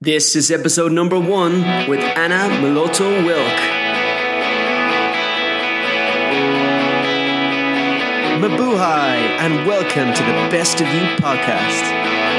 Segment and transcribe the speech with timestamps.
[0.00, 1.54] This is episode number one
[1.88, 3.58] with Anna Meloto Wilk.
[8.40, 11.82] Mabuhay and welcome to the Best of You podcast.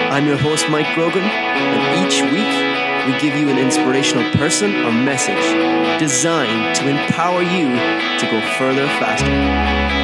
[0.09, 4.93] I'm your host, Mike Grogan, and each week we give you an inspirational person or
[4.93, 7.67] message designed to empower you
[8.19, 9.25] to go further faster.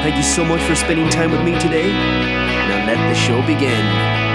[0.04, 1.90] Thank you so much for spending time with me today.
[1.90, 4.35] Now let the show begin.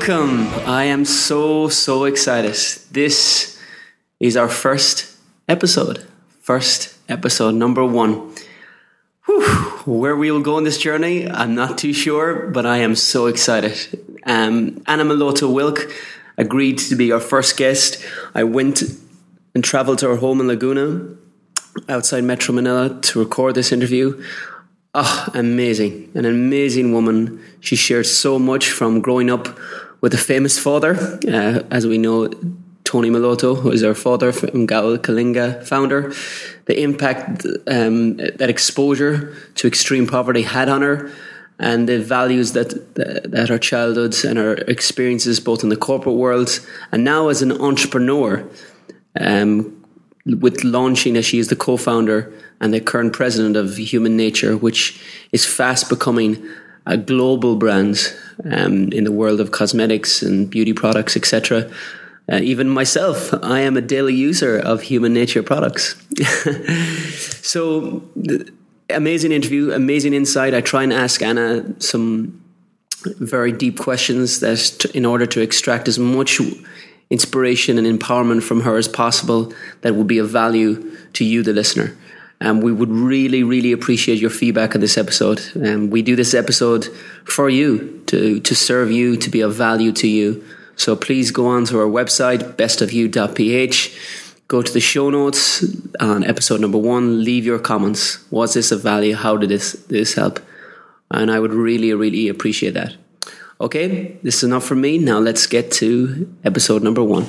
[0.00, 0.48] Welcome.
[0.66, 2.54] I am so, so excited.
[2.90, 3.60] This
[4.18, 5.14] is our first
[5.46, 6.06] episode.
[6.40, 8.34] First episode, number one.
[9.26, 9.44] Whew.
[9.84, 13.26] Where we will go on this journey, I'm not too sure, but I am so
[13.26, 13.76] excited.
[14.24, 15.80] Um, Anna Meloto Wilk
[16.38, 18.02] agreed to be our first guest.
[18.34, 18.82] I went
[19.54, 21.08] and traveled to her home in Laguna
[21.90, 24.24] outside Metro Manila to record this interview.
[24.94, 26.10] Oh, amazing.
[26.14, 27.44] An amazing woman.
[27.60, 29.46] She shared so much from growing up
[30.00, 30.96] with a famous father.
[31.26, 32.28] Uh, as we know,
[32.84, 36.12] Tony Meloto, who is our father from Gawad Kalinga founder.
[36.64, 41.10] The impact um, that exposure to extreme poverty had on her
[41.60, 46.58] and the values that, that her childhood and her experiences both in the corporate world
[46.90, 48.48] and now as an entrepreneur
[49.20, 49.84] um,
[50.24, 55.00] with launching as she is the co-founder and the current president of Human Nature, which
[55.32, 56.44] is fast becoming
[56.86, 61.70] a global brand um, in the world of cosmetics and beauty products, etc.
[62.30, 66.00] Uh, even myself, I am a daily user of Human Nature products.
[67.42, 68.02] so,
[68.88, 70.54] amazing interview, amazing insight.
[70.54, 72.42] I try and ask Anna some
[73.18, 76.40] very deep questions that in order to extract as much
[77.08, 81.52] inspiration and empowerment from her as possible that will be of value to you the
[81.52, 81.96] listener
[82.40, 86.34] and we would really really appreciate your feedback on this episode um, we do this
[86.34, 86.86] episode
[87.24, 90.42] for you to to serve you to be of value to you
[90.76, 93.96] so please go on to our website bestofyou.ph
[94.48, 95.64] go to the show notes
[96.00, 100.14] on episode number one leave your comments was this of value how did this this
[100.14, 100.40] help
[101.10, 102.96] and I would really, really appreciate that.
[103.60, 104.98] Okay, this is enough for me.
[104.98, 107.26] Now let's get to episode number one.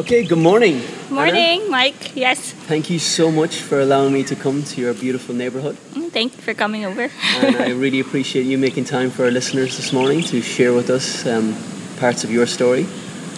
[0.00, 0.80] Okay, good morning.
[1.10, 1.68] Morning, Anna.
[1.70, 2.16] Mike.
[2.16, 2.52] Yes.
[2.68, 5.76] Thank you so much for allowing me to come to your beautiful neighborhood.
[5.92, 7.10] Mm, Thank you for coming over.
[7.36, 10.88] And I really appreciate you making time for our listeners this morning to share with
[10.88, 11.54] us um,
[11.98, 12.86] parts of your story.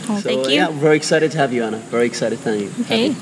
[0.09, 0.55] Oh, so, thank you.
[0.55, 1.79] yeah, we're very excited to have you, Anna.
[1.91, 2.71] Very excited to have you.
[2.85, 3.17] Okay.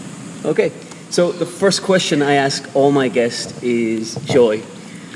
[0.44, 0.72] Okay,
[1.10, 4.62] so the first question I ask all my guests is joy.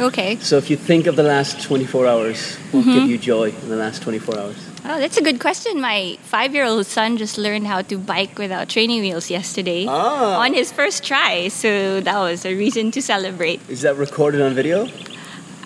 [0.01, 0.37] Okay.
[0.41, 2.95] So if you think of the last 24 hours, what Mm-hmm.
[2.95, 4.57] give you joy in the last 24 hours?
[4.87, 5.81] Oh, that's a good question.
[5.81, 10.41] My five-year-old son just learned how to bike without training wheels yesterday Ah.
[10.45, 11.49] on his first try.
[11.49, 13.61] So that was a reason to celebrate.
[13.69, 14.85] Is that recorded on video?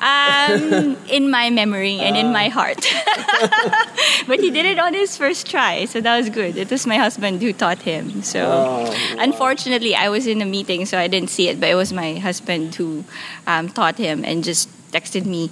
[0.00, 2.32] Um, in my memory and in Ah.
[2.32, 2.78] my heart.
[4.28, 6.56] but he did it on his first try, so that was good.
[6.56, 8.22] It was my husband who taught him.
[8.22, 11.58] So Oh, unfortunately, I was in a meeting, so I didn't see it.
[11.58, 13.02] But it was my husband who
[13.48, 15.50] um, taught him and just texted me.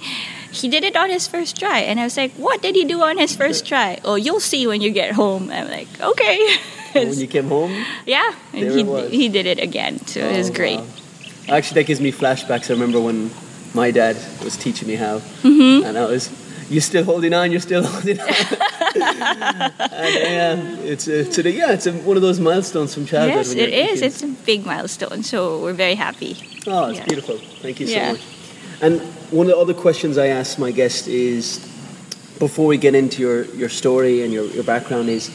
[0.61, 3.01] He did it on his first try, and I was like, "What did he do
[3.03, 5.51] on his first try?" Oh, you'll see when you get home.
[5.51, 6.37] I'm like, "Okay."
[6.93, 7.73] when you came home?
[8.05, 8.83] yeah, and he
[9.17, 10.79] he did it again, so it was Oh, great.
[10.79, 10.85] wow.
[11.57, 12.69] Actually, that gives me flashbacks.
[12.69, 13.29] I remember when
[13.73, 15.85] my dad was teaching me how, Mm-hmm.
[15.85, 16.29] and I was,
[16.69, 17.51] "You're still holding on.
[17.51, 18.27] You're still holding on."
[18.97, 20.55] and yeah,
[20.93, 23.45] it's a, it's a, yeah, it's a, one of those milestones from childhood.
[23.45, 24.01] Yes, it is.
[24.01, 26.35] It's a big milestone, so we're very happy.
[26.67, 27.05] Oh, it's Yeah.
[27.05, 27.37] beautiful.
[27.61, 28.11] Thank you so Yeah.
[28.13, 28.21] much.
[28.81, 29.01] And
[29.31, 31.59] one of the other questions I ask my guest is,
[32.39, 35.29] before we get into your, your story and your, your background, is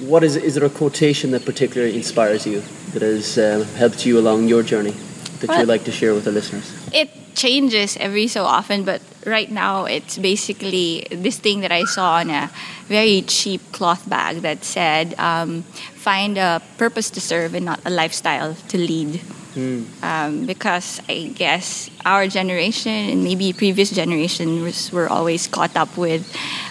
[0.00, 4.18] what is is there a quotation that particularly inspires you that has uh, helped you
[4.18, 4.94] along your journey
[5.40, 6.72] that Well- you'd like to share with the listeners?
[6.92, 12.14] It changes every so often, but right now it's basically this thing that I saw
[12.14, 12.50] on a
[12.88, 15.62] very cheap cloth bag that said, um,
[15.94, 19.20] "Find a purpose to serve and not a lifestyle to lead."
[19.58, 19.86] Mm.
[20.04, 26.22] Um, because I guess our generation and maybe previous generations were always caught up with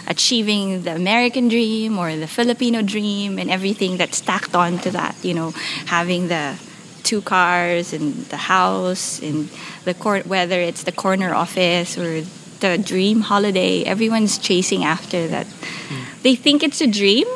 [0.08, 5.18] achieving the American dream or the Filipino dream and everything that's stacked on to that.
[5.22, 5.52] You know,
[5.88, 6.56] having the
[7.04, 9.50] two cars and the house and
[9.84, 12.24] the cor- whether it's the corner office or
[12.60, 15.46] the dream holiday everyone's chasing after that.
[15.46, 16.24] Mm.
[16.24, 17.28] They think it's a dream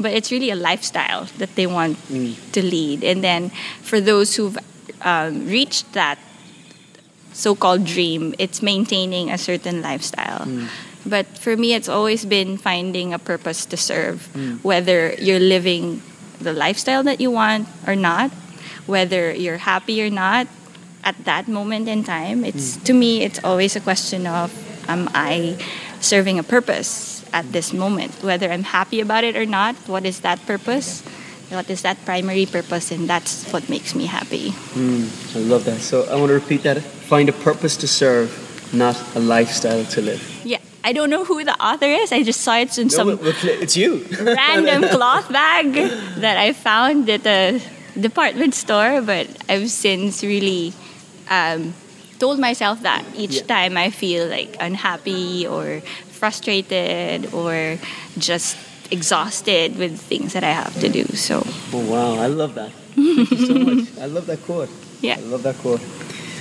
[0.00, 2.34] but it's really a lifestyle that they want mm.
[2.52, 3.04] to lead.
[3.04, 3.50] And then
[3.82, 4.58] for those who've
[5.02, 6.18] um, reached that
[7.32, 10.66] so-called dream it's maintaining a certain lifestyle hmm.
[11.04, 14.56] but for me it's always been finding a purpose to serve hmm.
[14.62, 16.00] whether you're living
[16.40, 18.30] the lifestyle that you want or not,
[18.86, 20.46] whether you're happy or not
[21.02, 22.44] at that moment in time.
[22.44, 22.84] It's hmm.
[22.84, 24.52] to me, it's always a question of
[24.88, 25.58] am I
[26.00, 29.74] serving a purpose at this moment, whether I'm happy about it or not.
[29.88, 31.02] What is that purpose?
[31.54, 32.90] What is that primary purpose?
[32.90, 34.52] And that's what makes me happy.
[34.76, 35.80] I love that.
[35.80, 36.82] So I want to repeat that.
[36.82, 38.28] Find a purpose to serve,
[38.72, 40.20] not a lifestyle to live.
[40.44, 42.12] Yeah, I don't know who the author is.
[42.12, 44.04] I just saw it in some No, but- but it's you.
[44.20, 45.72] random cloth bag
[46.20, 47.60] that I found at a
[47.98, 50.72] department store, but I've since really
[51.30, 51.74] um,
[52.18, 53.46] told myself that each Yeah.
[53.46, 55.80] time I feel like unhappy or
[56.10, 57.78] frustrated or
[58.18, 58.56] just
[58.92, 61.04] exhausted with things that I have to do.
[61.16, 61.42] So,
[61.72, 62.70] Oh wow, I love that.
[62.94, 63.98] Thank you so much.
[64.00, 64.70] I love that quote.
[65.00, 65.16] yeah.
[65.16, 65.80] I love that quote.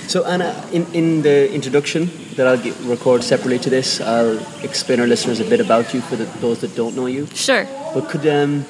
[0.08, 5.00] So Anna, in, in the introduction that I'll get, record separately to this, I'll explain
[5.00, 7.26] our listeners a bit about you for the, those that don't know you.
[7.28, 7.66] Sure.
[7.94, 8.66] But could um,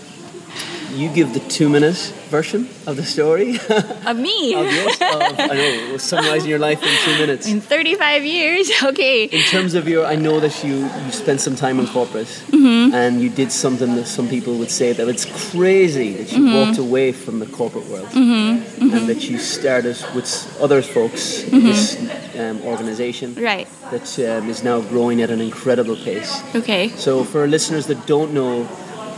[0.94, 1.96] you give the two-minute
[2.30, 3.58] version of the story
[4.06, 4.54] Of me.
[4.56, 4.94] of yours?
[4.96, 7.48] Of, I know, summarizing your life in two minutes.
[7.48, 8.70] In 35 years.
[8.84, 9.26] Okay.
[9.26, 10.76] In terms of your, I know that you
[11.06, 12.94] you spent some time in corporate, Mm-hmm.
[12.94, 16.56] and you did something that some people would say that it's crazy that you Mm-hmm.
[16.60, 20.28] walked away from the corporate world, and that you started with
[20.62, 21.96] other folks this
[22.40, 23.68] um, organization Right.
[23.92, 26.32] that um, is now growing at an incredible pace.
[26.56, 26.90] Okay.
[26.98, 28.68] So for listeners that don't know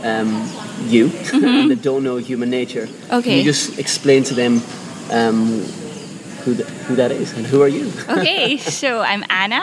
[0.06, 0.28] um,
[0.86, 3.14] you and that don't know human nature, can Mm-hmm.
[3.18, 3.38] Okay.
[3.38, 4.62] you just explain to them
[5.10, 5.62] um,
[6.44, 7.90] who, th- who that is and who are you?
[8.08, 9.62] okay, so I'm Anna.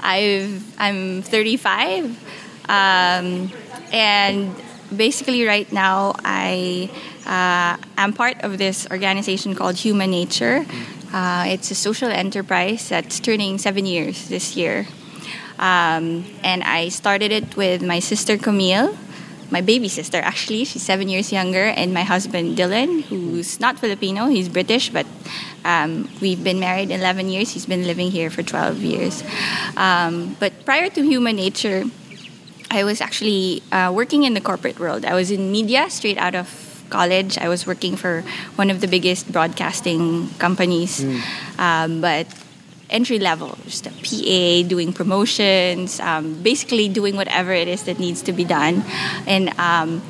[0.00, 2.04] I've I'm 35,
[2.68, 3.50] um,
[3.92, 4.54] and
[4.94, 6.90] basically right now I
[7.26, 10.66] uh, am part of this organization called Human Nature.
[11.12, 14.86] Uh, it's a social enterprise that's turning seven years this year,
[15.58, 18.92] um, and I started it with my sister Camille.
[19.50, 24.26] My baby sister, actually, she's seven years younger, and my husband Dylan, who's not Filipino,
[24.26, 25.06] he's British, but
[25.64, 27.52] um, we've been married 11 years.
[27.52, 29.22] He's been living here for 12 years.
[29.76, 31.84] Um, but prior to Human Nature,
[32.70, 35.04] I was actually uh, working in the corporate world.
[35.04, 37.38] I was in media straight out of college.
[37.38, 38.22] I was working for
[38.56, 41.04] one of the biggest broadcasting companies,
[41.58, 42.26] um, but
[42.90, 48.22] entry level, just a PA, doing promotions, um, basically doing whatever it is that needs
[48.22, 48.84] to be done.
[49.26, 50.02] And um,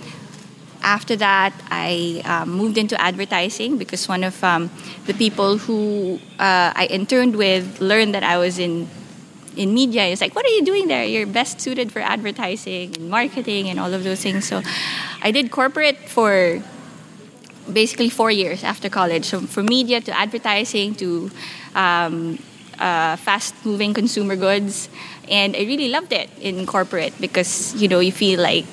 [0.83, 4.71] after that, I um, moved into advertising because one of um,
[5.07, 8.89] the people who uh, I interned with learned that I was in
[9.57, 10.05] in media.
[10.05, 11.03] It's like, what are you doing there?
[11.03, 14.47] You're best suited for advertising and marketing and all of those things.
[14.47, 14.61] So,
[15.23, 16.63] I did corporate for
[17.73, 19.25] basically four years after college.
[19.25, 21.31] So, from media to advertising to
[21.75, 22.39] um,
[22.79, 24.89] uh, fast-moving consumer goods,
[25.29, 28.67] and I really loved it in corporate because you know you feel like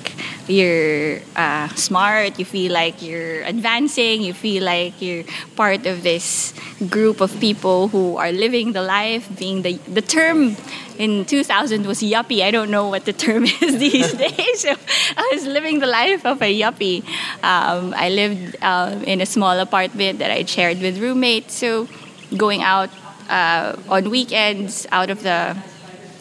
[0.46, 5.24] you're uh, smart, you feel like you're advancing, you feel like you're
[5.56, 6.54] part of this
[6.88, 9.28] group of people who are living the life.
[9.38, 10.56] Being the the term
[10.98, 12.42] in 2000 was yuppie.
[12.42, 14.60] I don't know what the term is these days.
[14.60, 14.74] So
[15.16, 17.04] I was living the life of a yuppie.
[17.42, 21.54] Um, I lived uh, in a small apartment that I shared with roommates.
[21.54, 21.88] So
[22.36, 22.90] going out
[23.28, 25.56] uh, on weekends out of the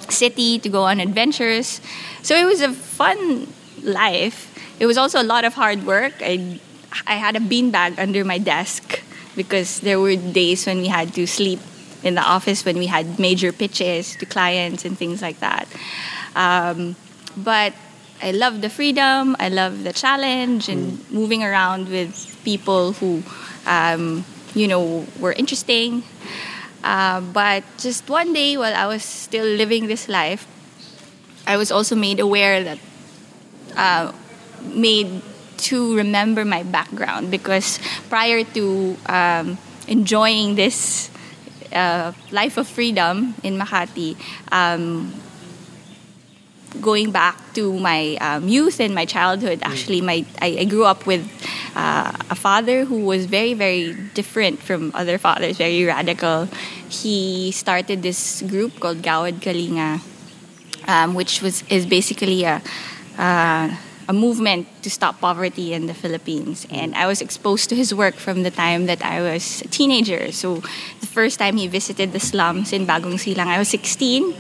[0.10, 1.82] city to go on adventures.
[2.22, 3.48] So it was a fun
[3.82, 4.50] life.
[4.80, 6.14] It was also a lot of hard work.
[6.22, 6.60] I,
[7.08, 9.02] I had a beanbag under my desk
[9.36, 11.60] because there were days when we had to sleep
[12.04, 15.68] in the office when we had major pitches to clients and things like that.
[16.36, 16.96] Um,
[17.38, 17.74] but
[18.22, 23.24] I love the freedom, I love the challenge, and moving around with people who,
[23.66, 26.04] um, you know, were interesting.
[26.84, 30.48] Uh, but just one day while I was still living this life,
[31.48, 32.80] I was also made aware that,
[33.76, 34.12] uh,
[34.64, 35.22] made
[35.70, 41.10] to remember my background because prior to um, enjoying this
[41.72, 44.16] uh, life of freedom in Makati,
[44.52, 45.14] um,
[46.82, 51.06] going back to my um, youth and my childhood, actually, my I, I grew up
[51.06, 51.24] with
[51.76, 56.48] uh, a father who was very, very different from other fathers, very radical.
[56.90, 60.02] He started this group called Gawad Kalinga,
[60.88, 62.62] um, which was is basically a
[63.18, 63.76] uh,
[64.08, 66.68] a movement to stop poverty in the Philippines.
[66.70, 70.32] And I was exposed to his work from the time that I was a teenager.
[70.32, 70.62] So
[71.00, 74.36] the first time he visited the slums in Bagong Silang, I was 16.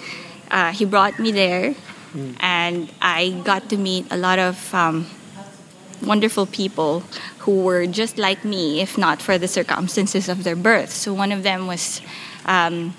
[0.51, 1.75] Uh, he brought me there,
[2.39, 5.07] and I got to meet a lot of um,
[6.01, 7.01] wonderful people
[7.39, 10.91] who were just like me, if not for the circumstances of their birth.
[10.91, 12.01] So one of them was
[12.45, 12.93] um,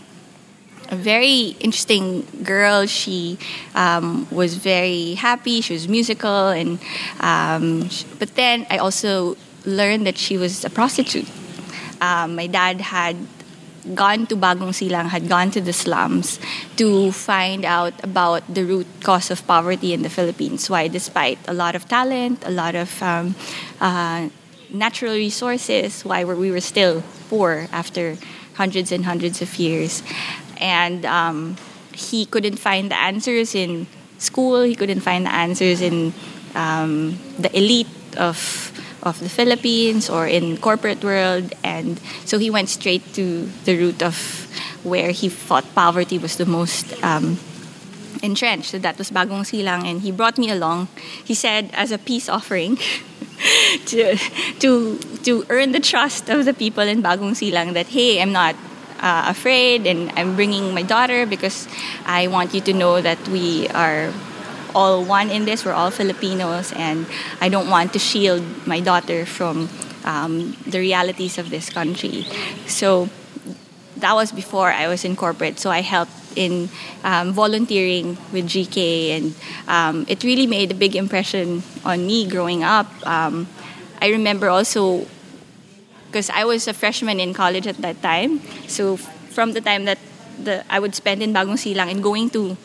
[0.88, 2.86] a very interesting girl.
[2.86, 3.38] She
[3.74, 5.60] um, was very happy.
[5.60, 6.78] She was musical, and
[7.20, 11.28] um, sh- but then I also learned that she was a prostitute.
[12.00, 13.16] Um, my dad had
[13.92, 16.40] gone to Bagong Silang, had gone to the slums
[16.76, 20.70] to find out about the root cause of poverty in the Philippines.
[20.70, 23.34] Why, despite a lot of talent, a lot of um,
[23.80, 24.28] uh,
[24.72, 28.16] natural resources, why were we were still poor after
[28.54, 30.02] hundreds and hundreds of years.
[30.58, 31.56] And um,
[31.92, 33.86] he couldn't find the answers in
[34.18, 34.62] school.
[34.62, 36.14] He couldn't find the answers in
[36.54, 38.38] um, the elite of
[39.04, 44.02] of the Philippines or in corporate world, and so he went straight to the root
[44.02, 44.16] of
[44.82, 47.38] where he thought poverty was the most um,
[48.22, 48.70] entrenched.
[48.70, 50.88] So that was Bagong Silang, and he brought me along.
[51.24, 52.78] He said as a peace offering.
[53.86, 54.16] to
[54.60, 58.54] to to earn the trust of the people in Bagong Silang that hey, I'm not
[59.00, 61.68] uh, afraid and I'm bringing my daughter because
[62.06, 64.12] I want you to know that we are
[64.74, 65.64] all one in this.
[65.64, 67.06] We're all Filipinos, and
[67.40, 69.68] I don't want to shield my daughter from
[70.04, 72.26] um, the realities of this country.
[72.66, 73.08] So
[73.96, 75.58] that was before I was in corporate.
[75.58, 76.68] So I helped in
[77.04, 79.34] um, volunteering with GK, and
[79.68, 82.86] um, it really made a big impression on me growing up.
[83.06, 83.46] Um,
[84.02, 85.06] I remember also
[86.14, 88.38] because I was a freshman in college at that time.
[88.68, 89.98] So from the time that
[90.38, 92.56] the I would spend in Bagong Silang and going to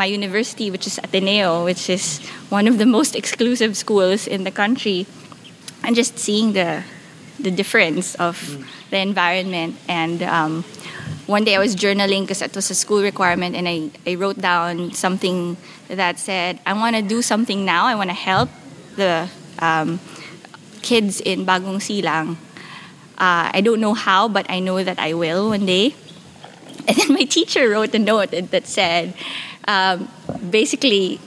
[0.00, 4.50] my university, which is Ateneo, which is one of the most exclusive schools in the
[4.50, 5.04] country,
[5.84, 6.80] and just seeing the
[7.36, 8.36] the difference of
[8.88, 9.76] the environment.
[9.88, 10.64] And um,
[11.28, 14.40] one day I was journaling because it was a school requirement, and I, I wrote
[14.40, 17.84] down something that said, I want to do something now.
[17.84, 18.48] I want to help
[18.96, 19.28] the
[19.60, 20.00] um,
[20.80, 22.40] kids in Bagong Silang.
[23.20, 25.92] Uh, I don't know how, but I know that I will one day.
[26.88, 29.12] And then my teacher wrote a note that said,
[29.66, 30.08] um,
[30.50, 31.20] basically,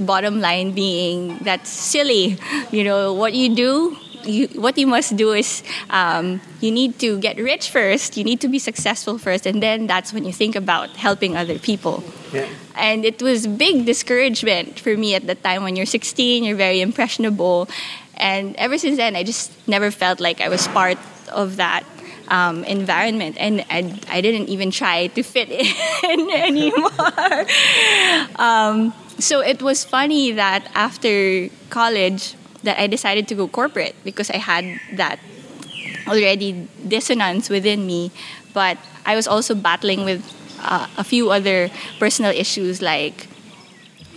[0.00, 2.38] bottom line being that's silly.
[2.72, 7.18] You know, what you do, you, what you must do is um, you need to
[7.18, 10.56] get rich first, you need to be successful first, and then that's when you think
[10.56, 12.02] about helping other people.
[12.32, 12.48] Yeah.
[12.74, 16.80] And it was big discouragement for me at the time when you're 16, you're very
[16.80, 17.68] impressionable.
[18.16, 20.98] And ever since then, I just never felt like I was part
[21.28, 21.84] of that
[22.32, 23.36] um, environment.
[23.38, 25.50] And I, I didn't even try to fit
[26.02, 27.46] in anymore.
[28.36, 32.34] um, so it was funny that after college,
[32.64, 35.20] that I decided to go corporate because I had that
[36.08, 38.10] already dissonance within me.
[38.54, 40.24] But I was also battling with
[40.60, 43.28] uh, a few other personal issues like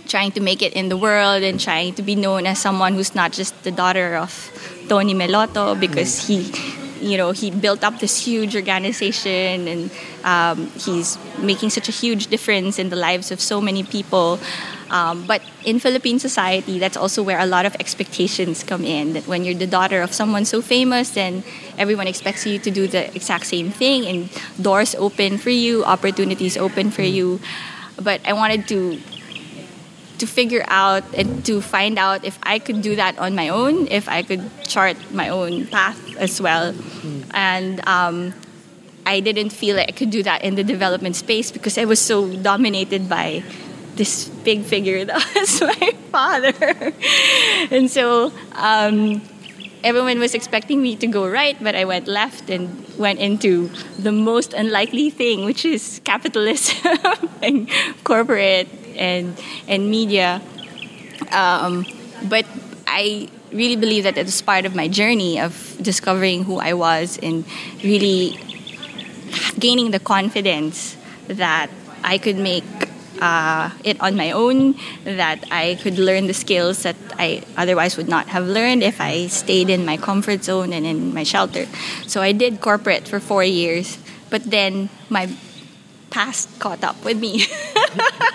[0.06, 3.14] trying to make it in the world and trying to be known as someone who's
[3.14, 4.30] not just the daughter of
[4.88, 6.46] Tony Meloto because he
[7.00, 9.90] you know he built up this huge organization and
[10.24, 14.38] um, he's making such a huge difference in the lives of so many people
[14.90, 19.14] um, but in Philippine society, that's also where a lot of expectations come in.
[19.14, 21.42] That when you're the daughter of someone so famous, then
[21.76, 24.30] everyone expects you to do the exact same thing, and
[24.62, 27.40] doors open for you, opportunities open for you.
[28.00, 29.00] But I wanted to
[30.18, 33.86] to figure out and to find out if I could do that on my own,
[33.88, 36.74] if I could chart my own path as well,
[37.32, 37.86] and.
[37.86, 38.34] Um,
[39.06, 42.00] I didn't feel like I could do that in the development space because I was
[42.00, 43.44] so dominated by
[43.94, 46.52] this big figure that was my father.
[47.70, 49.22] and so um,
[49.84, 53.68] everyone was expecting me to go right, but I went left and went into
[53.98, 56.98] the most unlikely thing, which is capitalism
[57.42, 57.70] and
[58.02, 60.42] corporate and and media.
[61.30, 61.86] Um,
[62.28, 62.44] but
[62.86, 67.18] I really believe that it was part of my journey of discovering who I was
[67.22, 67.44] and
[67.82, 68.38] really
[69.58, 70.96] gaining the confidence
[71.28, 71.70] that
[72.02, 72.64] I could make
[73.20, 74.74] uh, it on my own,
[75.04, 79.26] that I could learn the skills that I otherwise would not have learned if I
[79.28, 81.66] stayed in my comfort zone and in my shelter.
[82.06, 83.98] So I did corporate for four years,
[84.30, 85.34] but then my
[86.10, 87.46] past caught up with me.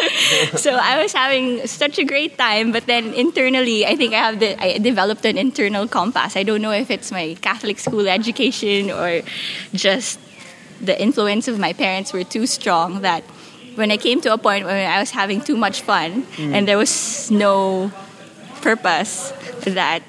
[0.56, 4.38] so I was having such a great time, but then internally, I think I have
[4.40, 6.36] the I developed an internal compass.
[6.36, 9.22] I don't know if it's my Catholic school education or
[9.72, 10.18] just
[10.80, 13.22] the influence of my parents were too strong that
[13.76, 16.76] when I came to a point where I was having too much fun and there
[16.76, 17.90] was no
[18.60, 19.32] purpose,
[19.64, 20.02] that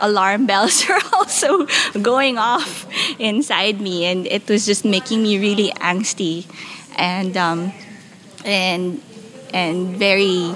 [0.00, 1.66] alarm bells were also
[2.00, 2.86] going off
[3.18, 6.46] inside me, and it was just making me really angsty
[6.96, 7.72] and um,
[8.44, 9.00] and
[9.52, 10.54] and very.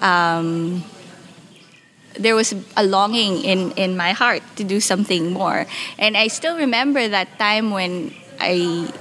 [0.00, 0.84] Um,
[2.16, 5.66] there was a longing in, in my heart to do something more.
[5.98, 8.92] And I still remember that time when I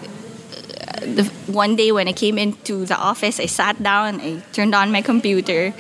[1.03, 4.91] the one day when I came into the office, I sat down, I turned on
[4.91, 5.73] my computer,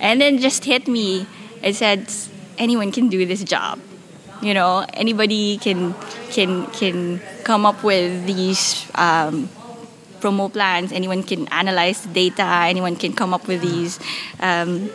[0.00, 1.26] and then just hit me.
[1.62, 2.12] I said,
[2.58, 3.80] anyone can do this job.
[4.42, 5.94] You know, anybody can
[6.30, 9.48] can can come up with these um,
[10.26, 10.90] promo plans.
[10.90, 12.42] Anyone can analyze the data.
[12.66, 14.00] Anyone can come up with these
[14.40, 14.90] um,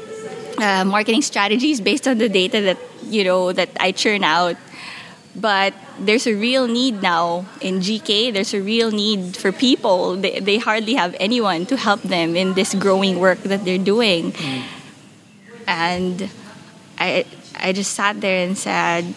[0.57, 4.57] uh, marketing strategies based on the data that you know that I churn out.
[5.33, 8.33] But there's a real need now in GK.
[8.33, 10.17] There's a real need for people.
[10.17, 14.35] They, they hardly have anyone to help them in this growing work that they're doing.
[15.67, 16.29] And
[16.99, 17.23] I
[17.55, 19.15] I just sat there and said,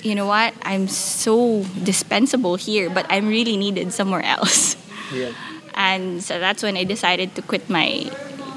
[0.00, 0.54] you know what?
[0.62, 4.76] I'm so dispensable here, but I'm really needed somewhere else.
[5.12, 5.34] Yeah.
[5.74, 8.10] And so that's when I decided to quit my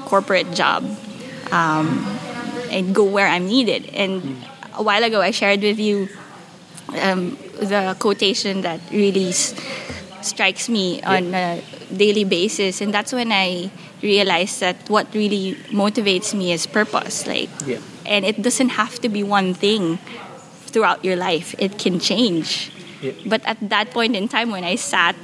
[0.06, 0.84] corporate job
[1.50, 2.04] um,
[2.70, 3.88] and go where I'm needed.
[3.94, 4.44] And
[4.74, 6.08] a while ago, I shared with you
[7.00, 9.54] um, the quotation that really s-
[10.22, 11.62] strikes me on a
[11.94, 12.80] daily basis.
[12.80, 13.70] And that's when I
[14.02, 17.26] realized that what really motivates me is purpose.
[17.26, 17.78] Like, Yeah.
[18.04, 19.98] and it doesn't have to be one thing
[20.66, 22.70] throughout your life, it can change.
[23.00, 23.12] Yeah.
[23.26, 25.14] But at that point in time, when I sat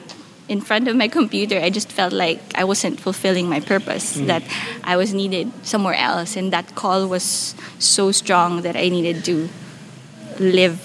[0.51, 4.43] in front of my computer, I just felt like I wasn't fulfilling my purpose, that
[4.83, 6.35] I was needed somewhere else.
[6.37, 9.49] And that call was so strong that I needed to
[10.41, 10.83] live,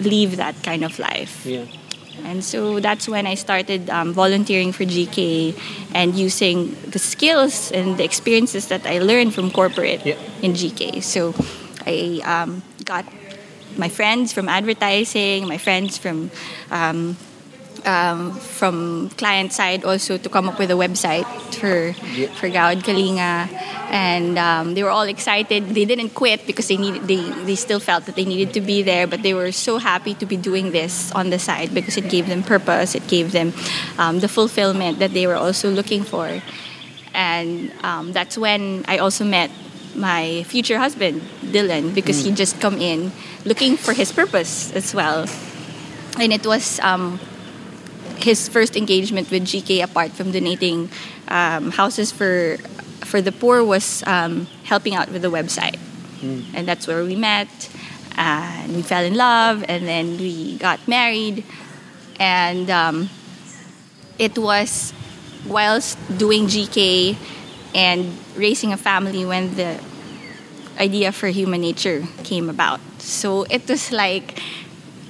[0.00, 1.46] leave that kind of life.
[1.46, 1.64] Yeah.
[2.24, 5.56] And so that's when I started um, volunteering for GK
[5.94, 10.20] and using the skills and the experiences that I learned from corporate Yeah.
[10.42, 11.02] in GK.
[11.02, 11.34] So
[11.86, 13.06] I um, got
[13.78, 16.30] my friends from advertising, my friends from
[16.70, 17.16] um,
[17.86, 22.28] um, from client side also to come up with a website for Yeah.
[22.34, 23.48] for Gawad Kalinga,
[23.90, 25.74] and um, they were all excited.
[25.74, 28.82] They didn't quit because they needed they they still felt that they needed to be
[28.82, 32.08] there, but they were so happy to be doing this on the side because it
[32.08, 32.94] gave them purpose.
[32.94, 33.52] It gave them
[33.98, 36.40] um, the fulfillment that they were also looking for,
[37.14, 39.50] and um, that's when I also met
[39.94, 41.22] my future husband
[41.54, 43.12] Dylan because he just come in
[43.44, 45.26] looking for his purpose as well,
[46.18, 46.80] and it was.
[46.80, 47.20] Um,
[48.16, 50.90] his first engagement with GK, apart from donating
[51.28, 52.56] um, houses for
[53.00, 55.78] for the poor, was um, helping out with the website,
[56.54, 57.48] and that's where we met.
[58.16, 61.44] And we fell in love, and then we got married,
[62.20, 63.10] and um,
[64.18, 64.92] it was
[65.46, 67.16] whilst doing GK
[67.74, 69.80] and raising a family when the
[70.78, 72.80] idea for human nature came about.
[72.98, 74.40] So it was like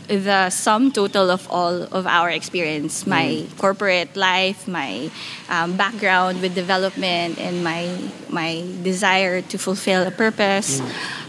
[0.09, 5.11] the sum total of all of our experience my corporate life my
[5.49, 7.89] um, background with development and my
[8.29, 10.81] my desire to fulfill a purpose.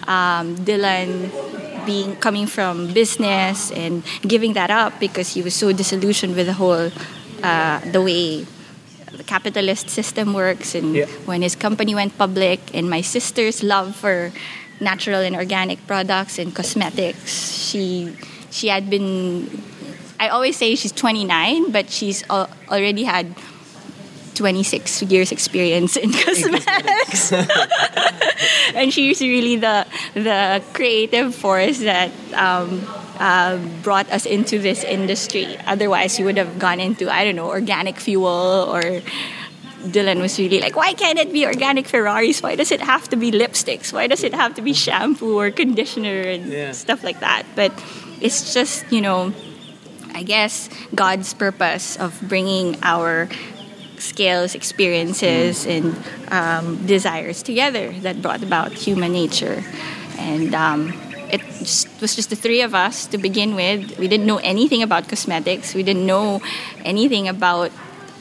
[0.08, 1.32] Um, dylan
[1.86, 6.54] being coming from business and giving that up because he was so disillusioned with the
[6.54, 6.92] whole
[7.44, 8.46] uh, the way
[9.16, 11.06] the capitalist system works and Yeah.
[11.26, 14.32] when his company went public and my sister's love for
[14.82, 18.12] natural and organic products and cosmetics she
[18.56, 19.50] she had been
[20.20, 23.28] i always say she's 29 but she's al- already had
[24.36, 27.32] 26 years experience in cosmetics
[28.76, 32.84] and she's really the the creative force that um,
[33.20, 37.48] uh, brought us into this industry otherwise you would have gone into i don't know
[37.50, 39.02] organic fuel or
[39.86, 42.42] Dylan was really like, why can't it be organic Ferraris?
[42.42, 43.94] Why does it have to be lipsticks?
[43.94, 46.72] Why does it have to be shampoo or conditioner and Yeah.
[46.74, 47.46] stuff like that?
[47.54, 47.70] But
[48.22, 49.34] it's just, you know,
[50.14, 53.28] I guess God's purpose of bringing our
[53.98, 55.96] skills, experiences, and
[56.30, 59.64] um, desires together that brought about human nature.
[60.18, 60.94] And um,
[61.32, 63.98] it just, was just the three of us to begin with.
[63.98, 65.74] We didn't know anything about cosmetics.
[65.74, 66.42] We didn't know
[66.84, 67.72] anything about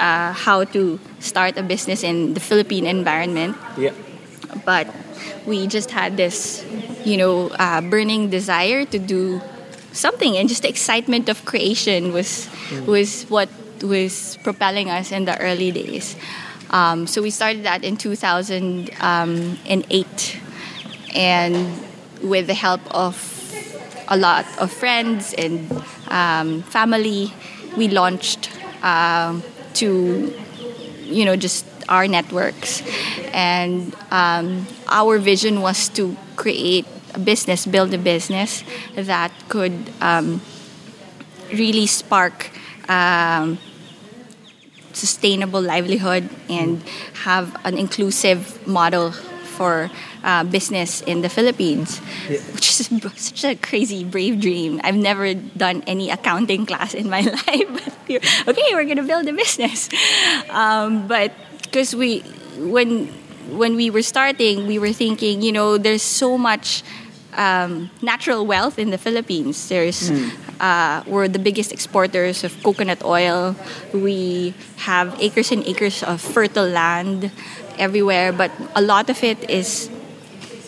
[0.01, 3.93] uh, how to start a business in the Philippine environment Yeah.
[4.65, 4.89] but
[5.47, 6.65] we just had this,
[7.05, 9.41] you know, uh, burning desire to do
[9.95, 12.49] something, and just the excitement of creation was
[12.87, 13.49] was what
[13.83, 16.17] was propelling us in the early days.
[16.71, 20.41] Um, so we started that in 2008,
[21.15, 21.85] and
[22.23, 23.31] with the help of
[24.09, 25.71] a lot of friends and
[26.09, 27.33] um, family,
[27.77, 28.51] we launched
[28.83, 29.43] um,
[29.75, 30.33] to
[31.05, 32.83] you know just our networks.
[33.33, 36.87] And um, our vision was to create
[37.19, 40.41] business build a business that could um,
[41.53, 42.51] really spark
[42.89, 43.59] um,
[44.93, 46.83] sustainable livelihood and
[47.25, 49.13] have an inclusive model
[49.55, 49.91] for
[50.25, 51.99] uh, business in the Philippines,
[52.53, 54.81] which is such a crazy, brave dream.
[54.83, 57.69] I've never done any accounting class in my life.
[58.09, 59.89] But okay, we're gonna build a business,
[60.51, 62.21] um, but because we
[62.59, 63.07] when
[63.51, 66.83] when we were starting, we were thinking, you know, there's so much
[67.37, 69.69] um, natural wealth in the Philippines.
[69.69, 70.11] There's
[70.61, 73.57] uh, we're the biggest exporters of coconut oil.
[73.93, 77.31] We have acres and acres of fertile land
[77.79, 79.91] everywhere, but a lot of it is,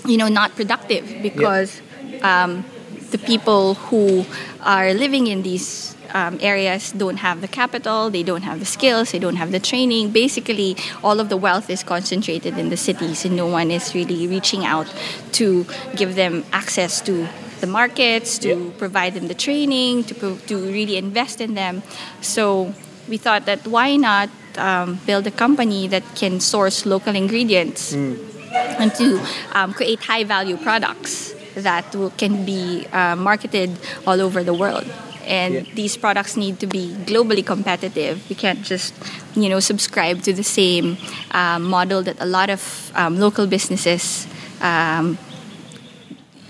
[0.05, 1.81] you know, not productive because
[2.23, 2.65] um,
[3.11, 4.25] the people who
[4.63, 9.07] are living in these um, areas don't have the capital, they don't have the skills,
[9.13, 10.03] they don't have the training.
[10.23, 10.71] Basically,
[11.07, 14.63] all of the wealth is concentrated in the cities, and no one is really reaching
[14.65, 14.89] out
[15.39, 15.47] to
[16.01, 17.15] give them access to
[17.63, 18.79] the markets, to Yeah.
[18.85, 21.75] provide them the training, to, pro- to really invest in them.
[22.21, 22.73] So
[23.11, 24.29] we thought that why not
[24.69, 29.07] um, build a company that can source local ingredients and to
[29.53, 31.35] um, create high value products
[31.69, 33.71] that will, can be uh, marketed
[34.07, 34.87] all over the world.
[35.27, 35.62] And Yeah.
[35.75, 38.23] these products need to be globally competitive.
[38.31, 38.95] We can't just,
[39.35, 40.97] you know, subscribe to the same
[41.33, 44.27] um, model that a lot of um, local businesses
[44.62, 45.19] um,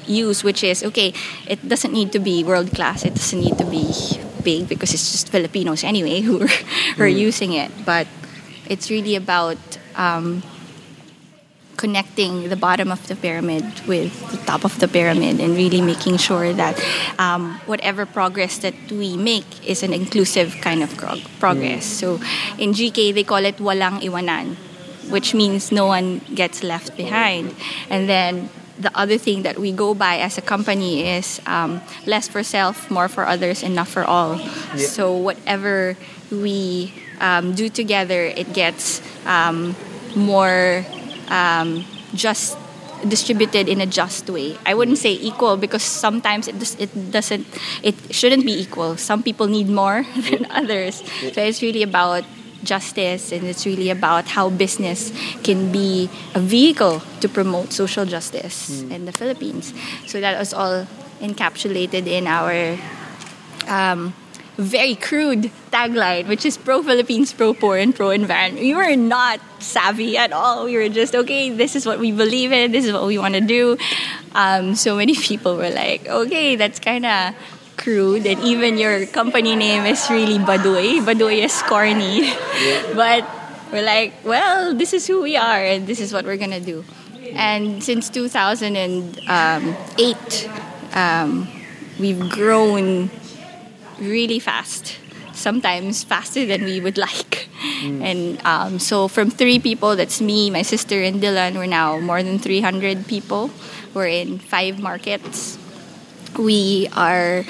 [0.07, 1.12] use, which is okay.
[1.49, 3.05] It doesn't need to be world class.
[3.05, 3.91] It doesn't need to be
[4.45, 6.53] big because it's just Filipinos anyway who are,
[6.97, 7.71] who are using it.
[7.85, 8.07] But
[8.69, 9.59] it's really about
[9.97, 10.43] um,
[11.77, 16.17] connecting the bottom of the pyramid with the top of the pyramid and really making
[16.17, 16.83] sure that
[17.19, 21.85] um, whatever progress that we make is an inclusive kind of prog- progress.
[21.85, 22.15] So
[22.59, 24.57] in GK, they call it walang iwanan,
[25.11, 27.55] which means no one gets left behind.
[27.91, 32.29] And then the other thing that we go by as a company is um, less
[32.29, 34.39] for self, more for others, enough for all.
[34.77, 35.97] So whatever
[36.31, 39.75] we um, do together, it gets um,
[40.15, 40.85] more
[41.29, 41.85] um,
[42.15, 42.59] just
[43.09, 44.57] distributed in a just way.
[44.65, 47.47] I wouldn't say equal because sometimes it just, it doesn't
[47.83, 48.97] it shouldn't be equal.
[48.97, 51.03] Some people need more than others.
[51.33, 52.25] So it's really about
[52.65, 55.12] justice and it's really about how business
[55.43, 59.73] can be a vehicle to promote social justice in the Philippines.
[60.07, 60.87] So that was all
[61.21, 62.77] encapsulated in our
[63.69, 64.15] um,
[64.57, 68.62] very crude tagline, which is pro Philippines, pro poor, and pro environment.
[68.62, 70.64] We were not savvy at all.
[70.64, 73.35] We were just, okay, this is what we believe in, this is what we want
[73.35, 73.77] to do.
[74.35, 77.35] Um, so many people were like, okay, that's kind of
[77.77, 81.05] crude, and even your company name is really Baduy.
[81.05, 82.23] Baduy is corny.
[82.95, 83.29] but
[83.71, 86.61] we're like, well, this is who we are, and this is what we're going to
[86.61, 86.85] do.
[87.35, 90.51] And since 2008,
[90.95, 91.49] um,
[91.99, 93.11] we've grown
[93.99, 94.97] really fast,
[95.33, 97.49] sometimes faster than we would like.
[97.83, 102.23] And um, so, from three people, that's me, my sister, and Dylan, we're now more
[102.23, 103.51] than 300 people.
[103.95, 105.59] We're in five markets.
[106.39, 107.45] We are.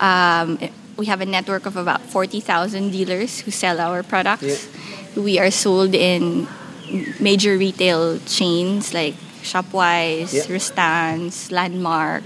[0.00, 0.58] Um,
[0.96, 4.68] we have a network of about 40,000 dealers who sell our products.
[5.16, 6.46] We are sold in
[7.18, 10.44] major retail chains like Shopwise, Yeah.
[11.50, 12.24] Landmark,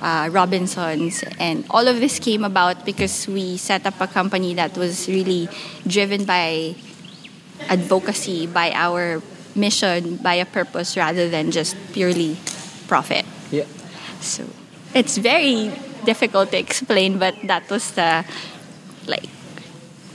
[0.00, 4.76] uh, Robinsons, and all of this came about because we set up a company that
[4.76, 5.48] was really
[5.86, 6.74] driven by
[7.68, 9.22] advocacy, by our
[9.54, 12.36] mission, by a purpose rather than just purely
[12.86, 13.24] profit.
[13.50, 13.64] Yeah.
[14.20, 14.44] So
[14.94, 15.72] it's very
[16.04, 18.24] difficult to explain, but that was the
[19.06, 19.28] like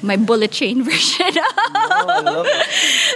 [0.01, 2.65] my bullet train version of Oh, love it.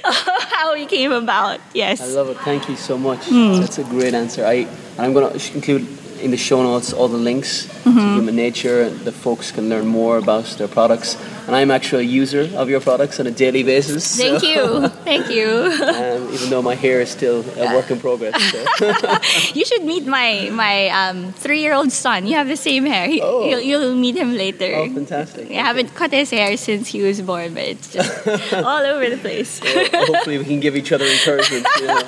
[0.53, 1.60] how we came about.
[1.73, 2.01] Yes.
[2.01, 2.38] I love it.
[2.39, 3.25] Thank you so much.
[3.27, 3.60] Hmm.
[3.60, 4.45] That's a great answer.
[4.45, 5.88] I and I'm going to include
[6.19, 7.99] in the show notes all the links Mm-hmm.
[7.99, 11.15] to Human Nature, and the folks can learn more about their products.
[11.48, 14.04] And I'm actually a user of your products on a daily basis.
[14.18, 14.88] so- Thank you.
[15.08, 15.48] Thank you.
[15.48, 18.36] Um, even though my hair is still a work in progress.
[18.52, 18.66] so.
[19.58, 22.28] You should meet my my um, three year old son.
[22.28, 23.08] You have the same hair.
[23.08, 23.48] He, Oh.
[23.48, 24.76] you'll, you'll meet him later.
[24.76, 25.50] Oh, fantastic.
[25.50, 29.18] I haven't cut his hair since he was born, but it's just all over the
[29.18, 29.62] place.
[29.64, 31.66] Well, hopefully we can give each other encouragement.
[31.80, 32.04] you know.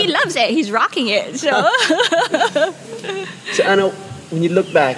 [0.00, 0.50] he loves it.
[0.50, 1.36] He's rocking it.
[1.42, 1.50] So
[3.52, 3.90] So Anna,
[4.30, 4.96] when you look back,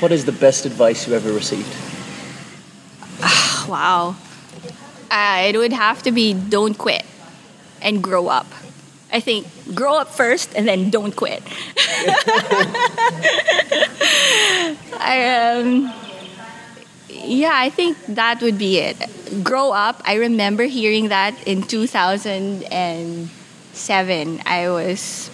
[0.00, 1.72] what is the best advice you ever received?
[3.68, 4.16] wow,
[5.10, 7.04] uh, it would have to be don't quit
[7.82, 8.46] and grow up.
[9.12, 11.42] I think grow up first and then don't quit.
[15.00, 15.92] I, um,
[17.08, 18.96] yeah, I think that would be it.
[19.42, 20.00] Grow up.
[20.04, 24.42] I remember hearing that in 2007.
[24.46, 25.30] I was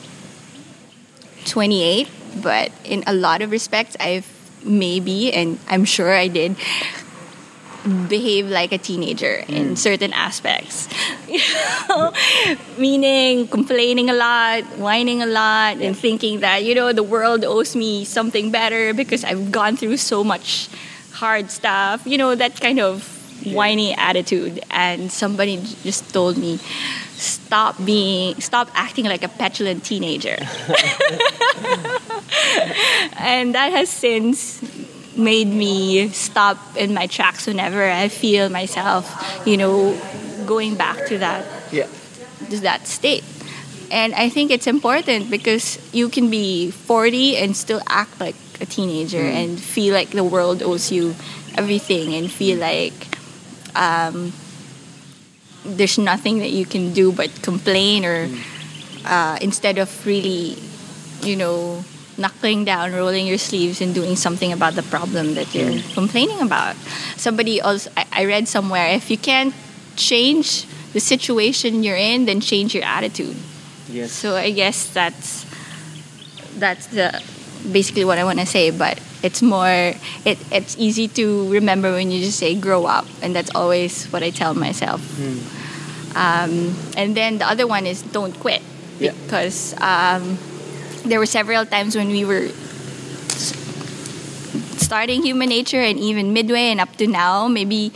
[1.44, 2.08] 28,
[2.42, 4.26] but in a lot of respects, I've
[4.64, 6.56] maybe, and I'm sure I did,
[8.08, 9.78] behave like a teenager in mm.
[9.78, 10.88] certain aspects.
[11.26, 11.42] You
[11.88, 12.12] know?
[12.78, 17.74] Meaning complaining a lot, whining a lot, and thinking that, you know, the world owes
[17.74, 20.68] me something better because I've gone through so much
[21.12, 22.06] hard stuff.
[22.06, 23.02] You know, that kind of
[23.44, 24.62] whiny attitude.
[24.70, 26.58] And somebody just told me,
[27.16, 30.36] stop being, stop acting like a petulant teenager.
[33.18, 34.60] and that has since
[35.16, 39.04] made me stop in my tracks whenever I feel myself,
[39.46, 39.96] you know,
[40.46, 41.86] going back to that Yeah.
[42.50, 43.24] to that state.
[43.90, 48.66] And I think it's important because you can be 40 and still act like a
[48.66, 51.14] teenager and feel like the world owes you
[51.56, 52.94] everything and feel like
[53.74, 54.32] um,
[55.64, 58.28] there's nothing that you can do but complain or
[59.04, 60.56] uh, instead of really,
[61.22, 61.84] you know,
[62.18, 66.74] knuckling down, rolling your sleeves, and doing something about the problem that you're complaining about.
[67.16, 69.54] Somebody else, I, I read somewhere, if you can't
[69.96, 73.36] change the situation you're in, then change your attitude.
[73.88, 74.12] Yes.
[74.12, 75.44] So I guess that's
[76.58, 77.22] that's the
[77.70, 78.70] basically what I want to say.
[78.70, 79.68] But it's more
[80.24, 84.22] it it's easy to remember when you just say grow up, and that's always what
[84.22, 85.00] I tell myself.
[86.16, 88.62] Um, and then the other one is don't quit
[88.98, 89.12] Yeah.
[89.12, 90.38] because um,
[91.06, 92.48] there were several times when we were
[94.78, 97.92] starting human nature and even midway and up to now maybe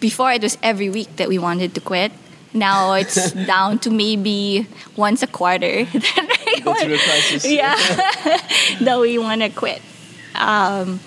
[0.00, 2.12] before it was every week that we wanted to quit
[2.52, 7.46] now it's down to maybe once a quarter that we Go through a crisis.
[7.50, 7.76] yeah
[8.80, 9.80] that we want to quit
[10.34, 11.00] um,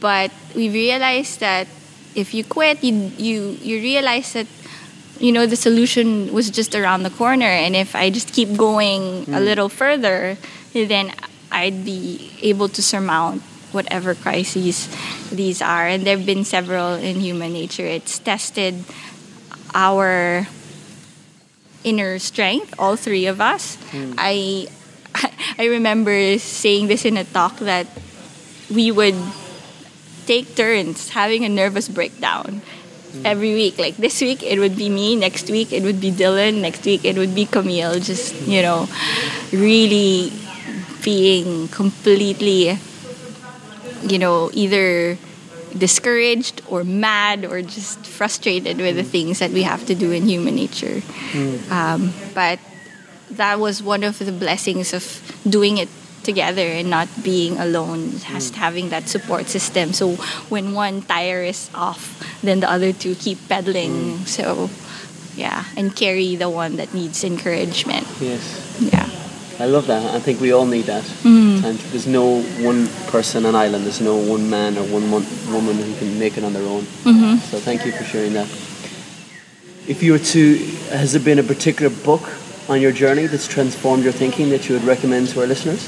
[0.00, 1.66] but we realized that
[2.14, 4.46] if you quit you, you you realize that
[5.20, 7.46] you know the solution was just around the corner.
[7.46, 9.44] And if i just keep going a mm.
[9.44, 10.36] little further
[10.72, 11.12] then
[11.52, 14.88] i'd be able to surmount whatever crises
[15.30, 15.86] these are.
[15.86, 17.86] And there have been several in human nature.
[17.86, 18.82] It's tested
[19.74, 20.48] our
[21.84, 23.76] inner strength all three of us.
[23.92, 24.14] Mm.
[24.18, 24.68] I
[25.58, 27.86] i remember saying this in a talk that
[28.70, 29.16] we would
[30.26, 32.62] take turns having a nervous breakdown
[33.24, 33.78] every week.
[33.78, 35.16] Like this week, it would be me.
[35.16, 36.60] Next week, it would be Dylan.
[36.60, 38.00] Next week, it would be Camille.
[38.00, 38.88] Just, you know,
[39.52, 40.32] really
[41.04, 42.78] being completely,
[44.02, 45.18] you know, either
[45.76, 50.26] discouraged or mad or just frustrated with the things that we have to do in
[50.26, 51.02] human nature.
[51.70, 52.58] Um, but
[53.30, 55.88] that was one of the blessings of doing it
[56.22, 60.14] together and not being alone just having that support system so
[60.48, 64.68] when one tire is off then the other two keep pedaling so
[65.36, 68.78] yeah and carry the one that needs encouragement Yes.
[68.80, 69.08] yeah
[69.60, 70.14] I love that.
[70.14, 71.02] I think we all need that.
[71.02, 71.66] Mm-hmm.
[71.66, 73.84] And there's no one person on island.
[73.84, 76.84] There's no one man or one woman who can make it on their own.
[77.04, 77.36] Mm-hmm.
[77.36, 78.48] So thank you for sharing that.
[79.86, 80.56] If you were to,
[80.96, 82.22] has there been a particular book
[82.70, 85.86] on your journey that's transformed your thinking that you would recommend to our listeners?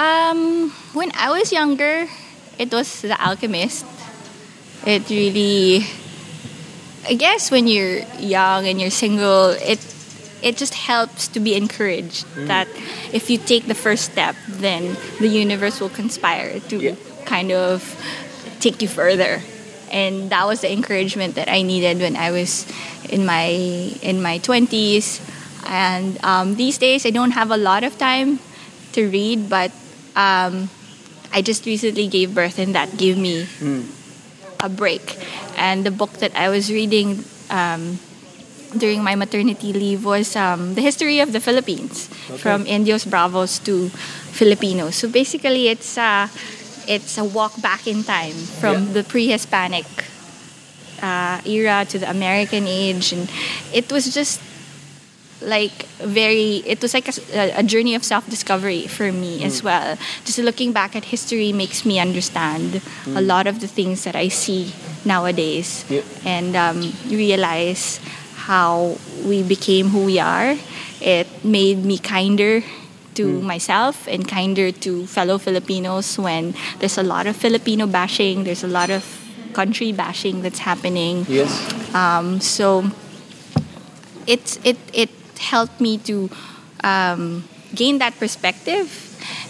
[0.00, 2.08] Um, when I was younger,
[2.58, 3.84] it was The Alchemist.
[4.86, 5.84] It really,
[7.06, 9.76] I guess, when you're young and you're single, it
[10.40, 12.66] it just helps to be encouraged that
[13.12, 16.96] if you take the first step, then the universe will conspire to Yeah.
[17.28, 17.84] kind of
[18.58, 19.44] take you further.
[19.92, 22.64] And that was the encouragement that I needed when I was
[23.12, 23.52] in my
[24.00, 25.20] in my twenties.
[25.68, 28.40] And um, these days, I don't have a lot of time
[28.96, 29.70] to read, but
[30.16, 30.68] um,
[31.32, 33.46] I just recently gave birth, and that gave me
[34.60, 35.16] a break.
[35.56, 37.98] And the book that I was reading um,
[38.76, 43.88] during my maternity leave was um, the history of the Philippines, from Indios Bravos to
[44.34, 44.96] Filipinos.
[44.96, 46.28] So basically, it's a
[46.88, 48.92] it's a walk back in time from Yeah.
[48.92, 49.86] the pre-Hispanic
[51.02, 53.30] uh, era to the American age, and
[53.72, 54.40] it was just
[55.42, 59.96] like very it was like a, a journey of self-discovery for me as well.
[60.24, 62.80] Just looking back at history makes me understand
[63.16, 64.72] a lot of the things that i see
[65.04, 66.02] nowadays Yeah.
[66.24, 68.00] and um, realize
[68.50, 70.56] how we became who we are.
[71.00, 72.62] It made me kinder
[73.14, 78.62] to myself and kinder to fellow filipinos when there's a lot of filipino bashing there's
[78.62, 79.02] a lot of
[79.52, 81.26] country bashing that's happening.
[81.28, 81.50] Yes.
[81.94, 82.84] um, so
[84.26, 86.28] it it it helped me to
[86.84, 88.88] um, gain that perspective,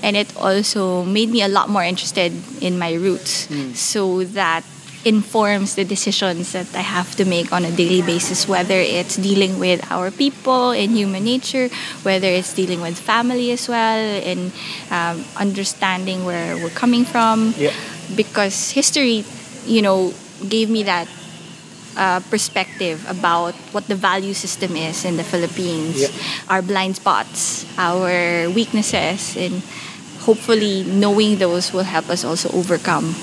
[0.02, 3.48] and it also made me a lot more interested in my roots.
[3.78, 4.64] So that
[5.04, 9.58] informs the decisions that I have to make on a daily basis, whether it's dealing
[9.58, 11.68] with our people in human nature,
[12.02, 14.52] whether it's dealing with family as well, and
[14.92, 17.72] um, understanding where we're coming from Yeah.
[18.14, 19.24] because history
[19.66, 20.12] you know,
[20.48, 21.08] gave me that
[21.96, 26.10] uh, perspective about what the value system is in the Philippines,
[26.48, 29.62] our blind spots, our weaknesses, and
[30.20, 33.14] hopefully knowing those will help us also overcome.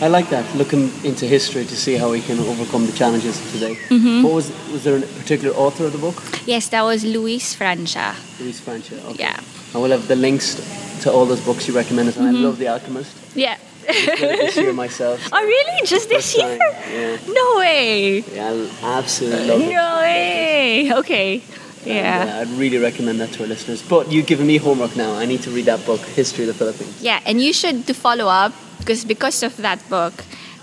[0.00, 0.44] I like that.
[0.56, 3.76] Looking into history to see how we can overcome the challenges of today.
[3.88, 4.22] Mm-hmm.
[4.24, 6.16] What was was there a particular author of the book?
[6.44, 8.16] Yes, that was Luis Francia.
[8.40, 8.96] Luis Francia.
[9.10, 9.22] Okay.
[9.30, 9.38] Yeah.
[9.74, 10.56] I will have the links
[11.02, 12.36] to all those books you recommended, and Mm-hmm.
[12.44, 13.14] I love The Alchemist.
[13.36, 13.56] Yeah.
[13.86, 15.20] This year myself.
[15.32, 15.86] oh, really?
[15.86, 16.58] Just this year?
[16.90, 17.16] Yeah.
[17.28, 18.20] No way.
[18.20, 18.50] Yeah,
[18.82, 19.70] I absolutely love it.
[19.72, 20.92] No way.
[20.94, 21.42] Okay.
[21.84, 22.36] And, Yeah.
[22.38, 23.82] uh, I'd really recommend that to our listeners.
[23.82, 25.14] But you've given me homework now.
[25.14, 27.02] I need to read that book, History of the Philippines.
[27.02, 30.14] Yeah, and you should to follow up because because of that book,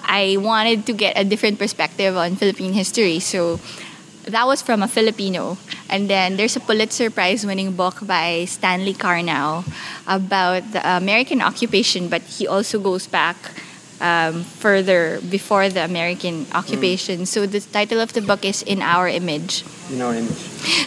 [0.04, 3.20] I wanted to get a different perspective on Philippine history.
[3.20, 3.60] So
[4.30, 5.58] that was from a Filipino.
[5.90, 9.66] And then there's a Pulitzer Prize winning book by Stanley Karnow
[10.08, 13.36] about the American occupation, but he also goes back
[14.02, 17.26] um, further before the American occupation.
[17.26, 19.64] So the title of the book is In Our Image.
[19.92, 20.38] In our image.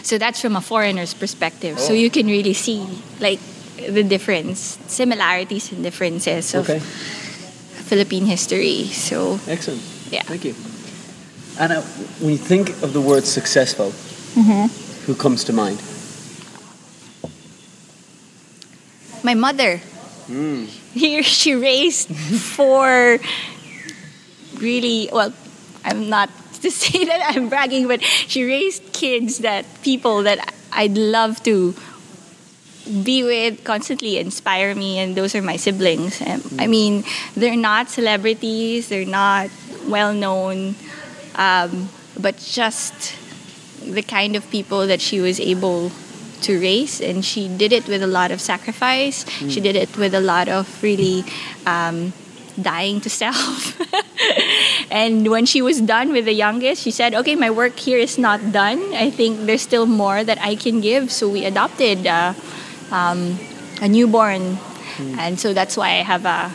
[0.03, 1.79] So that's from a foreigner's perspective.
[1.79, 1.95] So Oh.
[1.95, 2.87] you can really see
[3.19, 3.39] like
[3.77, 6.79] the difference, similarities and differences of Okay.
[7.85, 8.85] Philippine history.
[8.85, 9.81] So Excellent.
[10.09, 10.23] Yeah.
[10.23, 10.55] Thank you.
[11.59, 11.81] Anna,
[12.19, 13.91] when you think of the word successful,
[14.33, 14.65] Mm-hmm.
[15.05, 15.77] who comes to mind?
[19.23, 19.79] my mother,
[20.27, 20.67] Mm.
[20.95, 23.19] here she raised four
[24.59, 25.31] really well.
[25.85, 26.29] I'm not
[26.61, 30.39] to say that I'm bragging, but she raised kids that people that
[30.71, 31.75] I'd love to
[33.03, 37.87] be with constantly inspire me and those are my siblings and i mean they're not
[37.89, 39.47] celebrities they're not
[39.87, 40.75] well known
[41.35, 43.15] um, but just
[43.85, 45.91] the kind of people that she was able
[46.41, 49.25] to raise and she did it with a lot of sacrifice.
[49.49, 51.23] She did it with a lot of really
[51.65, 52.13] um,
[52.61, 53.79] dying to self.
[54.91, 58.17] And when she was done with the youngest she said okay my work here is
[58.17, 58.93] not done.
[58.93, 61.11] I think there's still more that i can give.
[61.11, 62.33] So we adopted uh,
[62.91, 63.39] um,
[63.81, 64.59] a newborn.
[65.17, 66.53] And so that's why i have a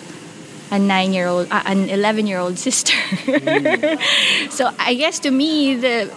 [0.71, 2.97] a nine year old, uh, an 11 year old sister.
[4.51, 6.13] so I guess to me, the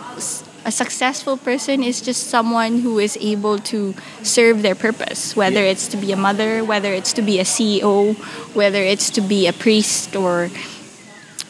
[0.63, 5.87] a successful person is just someone who is able to serve their purpose, whether it's
[5.87, 8.15] to be a mother, whether it's to be a CEO,
[8.53, 10.49] whether it's to be a priest or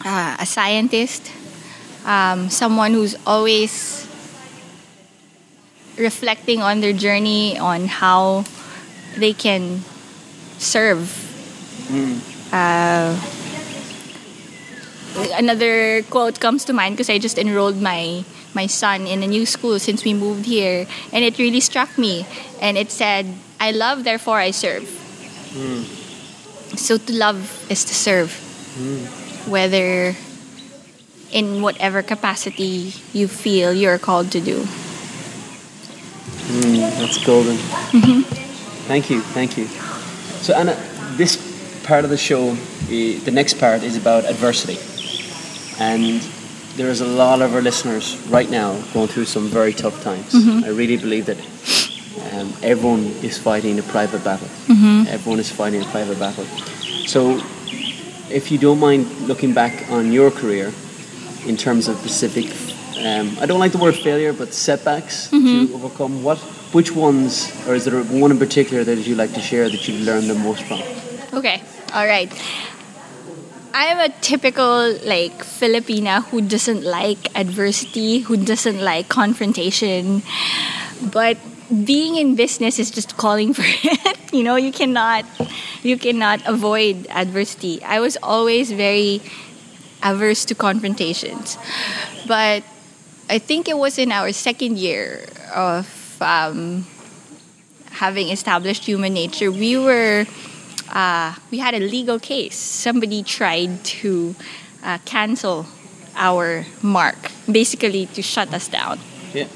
[0.06, 1.32] uh, a scientist.
[2.06, 4.08] Um, someone who's always
[5.98, 8.46] reflecting on their journey, on how
[9.18, 9.82] they can
[10.58, 11.28] serve
[12.52, 13.16] uh,
[15.36, 19.46] another quote comes to mind because I just enrolled my my son in a new
[19.46, 22.26] school since we moved here, and it really struck me.
[22.62, 23.26] And it said,
[23.60, 24.88] "I love, therefore I serve."
[26.76, 28.32] So to love is to serve,
[29.48, 30.16] whether
[31.32, 34.68] in whatever capacity you feel you're called to do.
[37.00, 37.58] That's golden.
[38.88, 39.68] Thank you, thank you.
[40.44, 40.76] So, Anna,
[41.16, 41.38] this
[41.84, 42.54] part of the show,
[42.88, 44.78] the next part is about adversity.
[45.80, 46.22] And
[46.76, 50.34] there is a lot of our listeners right now going through some very tough times.
[50.63, 51.38] I really believe that
[52.34, 54.48] um, everyone is fighting a private battle.
[55.08, 56.46] Everyone is fighting a private battle.
[57.08, 57.41] So,
[58.30, 60.72] if you don't mind looking back on your career
[61.46, 62.46] in terms of specific,
[63.04, 66.24] um, I don't like the word failure, but setbacks that you overcome.
[66.24, 66.38] What,
[66.72, 70.02] which ones, or is there one in particular that you like to share that you've
[70.02, 70.80] learned the most from?
[71.34, 71.63] Okay,
[71.94, 72.32] all right.
[73.74, 80.24] I'm a typical like Filipina who doesn't like adversity, who doesn't like confrontation.
[81.02, 81.38] But
[81.86, 84.34] being in business is just calling for it.
[84.34, 85.24] you know, you cannot
[85.84, 87.82] you cannot avoid adversity.
[87.84, 89.22] I was always very
[90.04, 91.58] averse to confrontations.
[92.28, 92.63] But
[93.30, 95.88] I think it was in our second year of
[96.22, 96.86] um,
[97.91, 100.26] having established human nature, we were
[100.91, 102.56] uh, we had a legal case.
[102.56, 104.36] Somebody tried to
[104.84, 105.65] uh, cancel
[106.15, 108.99] our mark, basically to shut us down.
[109.34, 109.47] Yeah.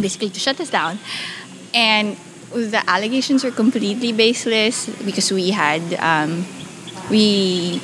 [0.00, 0.98] Basically, to shut us down.
[1.74, 2.16] And
[2.52, 6.46] the allegations were completely baseless because we had, um,
[7.10, 7.80] we,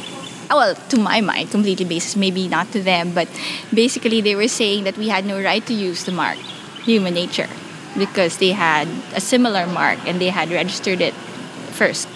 [0.50, 3.28] oh, well, to my mind, completely baseless, maybe not to them, but
[3.72, 6.38] basically they were saying that we had no right to use the mark,
[6.84, 7.48] human nature,
[7.98, 11.12] because they had a similar mark and they had registered it
[11.72, 12.08] first.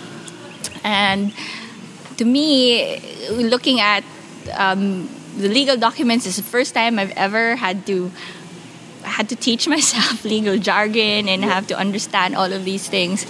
[0.85, 1.33] And
[2.17, 3.01] to me,
[3.31, 4.05] looking at
[4.57, 8.11] um, the legal documents is the first time I've ever had to
[9.03, 13.27] had to teach myself legal jargon and have to understand all of these things.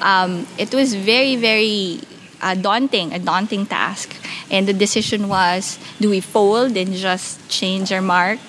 [0.00, 2.00] Um, it was very, very
[2.40, 4.14] uh, daunting, a daunting task.
[4.50, 8.40] And the decision was do we fold and just change our mark?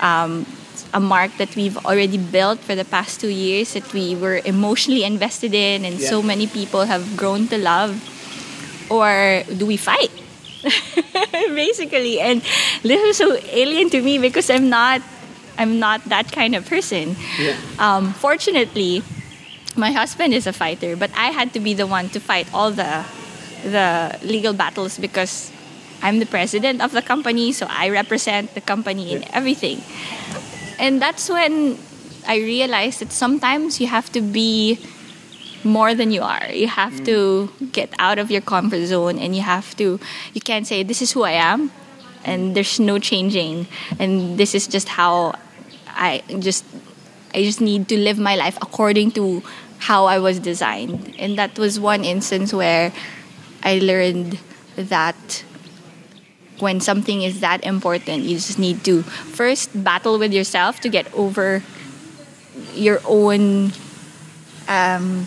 [0.00, 0.46] Um,
[0.94, 5.04] a mark that we've already built for the past two years that we were emotionally
[5.04, 7.96] invested in and so many people have grown to love?
[8.90, 10.10] Or do we fight?
[11.32, 12.20] Basically.
[12.20, 12.42] And
[12.82, 15.02] this was so alien to me because I'm not
[15.58, 17.16] I'm not that kind of person.
[17.38, 17.56] Yeah.
[17.78, 19.02] Um, fortunately,
[19.76, 22.70] my husband is a fighter, but I had to be the one to fight all
[22.70, 23.04] the
[23.64, 25.52] the legal battles because
[26.02, 29.80] I'm the president of the company, so I represent the company in everything.
[30.82, 31.78] And that's when
[32.26, 34.80] I realized that sometimes you have to be
[35.62, 36.50] more than you are.
[36.50, 40.00] You have to get out of your comfort zone and you have to
[40.34, 41.70] you can't say this is who I am
[42.24, 43.68] and there's no changing
[44.00, 45.38] and this is just how
[45.86, 46.64] I just
[47.32, 49.40] I just need to live my life according to
[49.78, 51.14] how I was designed.
[51.16, 52.92] And that was one instance where
[53.62, 54.40] I learned
[54.74, 55.44] that
[56.62, 61.12] when something is that important, you just need to first battle with yourself to get
[61.12, 61.60] over
[62.72, 63.72] your own
[64.68, 65.26] um,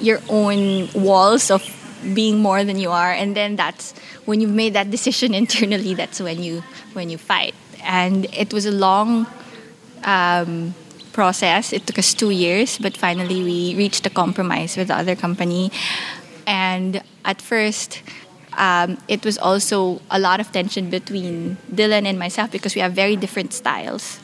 [0.00, 1.62] your own walls of
[2.12, 3.12] being more than you are.
[3.12, 3.94] And then that's
[4.26, 6.62] when you've made that decision internally that's when you
[6.92, 7.54] when you fight.
[7.84, 9.28] And it was a long
[10.02, 10.74] um,
[11.12, 11.72] process.
[11.72, 15.70] It took us two years but finally we reached a compromise with the other company.
[16.48, 18.02] And at first
[18.56, 22.92] um, it was also a lot of tension between Dylan and myself because we have
[22.92, 24.18] very different styles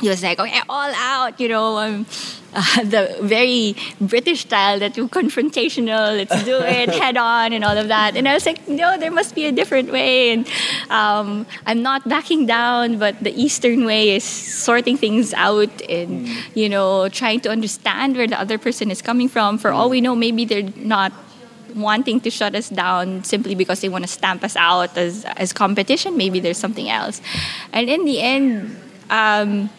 [0.00, 2.06] he was like, okay, all out, you know, um,
[2.52, 7.76] uh, the very British style that you confrontational, let's do it head on and all
[7.76, 8.16] of that.
[8.16, 10.32] And I was like, no, there must be a different way.
[10.32, 10.48] And
[10.90, 16.68] um, I'm not backing down, but the Eastern way is sorting things out and, you
[16.68, 19.58] know, trying to understand where the other person is coming from.
[19.58, 21.12] For all we know, maybe they're not
[21.76, 25.52] wanting to shut us down simply because they want to stamp us out as, as
[25.52, 26.16] competition.
[26.16, 27.20] Maybe there's something else.
[27.72, 28.76] And in the end,
[29.10, 29.70] um,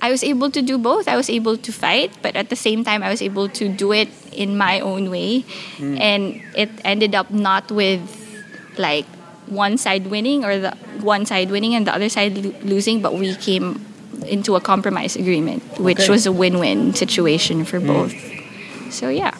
[0.00, 1.08] I was able to do both.
[1.08, 3.92] I was able to fight, but at the same time, I was able to do
[3.92, 5.44] it in my own way.
[5.80, 8.02] And it ended up not with
[8.78, 9.06] like
[9.46, 10.70] one side winning or the
[11.02, 13.84] one side winning and the other side lo- losing, but we came
[14.26, 16.10] into a compromise agreement, which Okay.
[16.10, 18.14] was a win win situation for both.
[18.90, 19.34] So, yeah.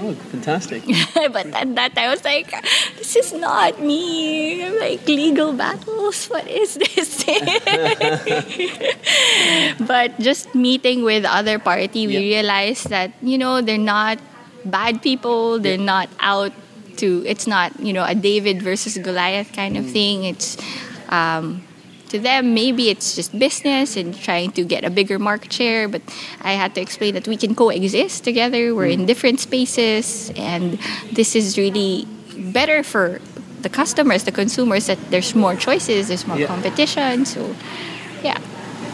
[0.00, 0.82] Oh, fantastic.
[1.14, 2.50] but at that I was like,
[2.96, 4.64] this is not me.
[4.80, 6.26] Like, legal battles?
[6.26, 7.22] What is this?
[9.86, 12.20] but just meeting with other party, we Yeah.
[12.40, 14.18] realized that, you know, they're not
[14.64, 15.58] bad people.
[15.58, 16.52] They're not out
[16.96, 20.24] to, it's not, you know, a David versus Goliath kind of thing.
[20.24, 20.56] It's,
[21.08, 21.64] um,
[22.12, 25.88] to them, maybe it's just business and trying to get a bigger market share.
[25.88, 26.02] But
[26.40, 28.74] I had to explain that we can coexist together.
[28.74, 29.06] We're in mm.
[29.06, 30.78] different spaces, and
[31.10, 32.06] this is really
[32.36, 33.20] better for
[33.62, 34.86] the customers, the consumers.
[34.86, 36.46] That there's more choices, there's more Yeah.
[36.46, 37.24] competition.
[37.24, 37.56] So,
[38.22, 38.38] yeah,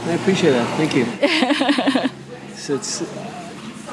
[0.06, 0.68] I appreciate that.
[0.78, 1.04] Thank you.
[2.56, 3.02] so it's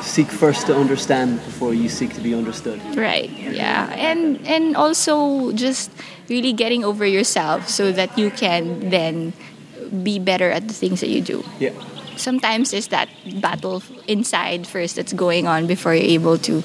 [0.02, 2.80] seek first to understand before you seek to be understood.
[2.96, 5.92] right, yeah, and and also just
[6.30, 9.34] really getting over yourself so that you can then
[10.04, 11.44] be better at the things that you do.
[11.60, 11.72] Yeah.
[12.18, 13.10] sometimes there's that
[13.44, 16.64] battle inside first that's going on before you're able to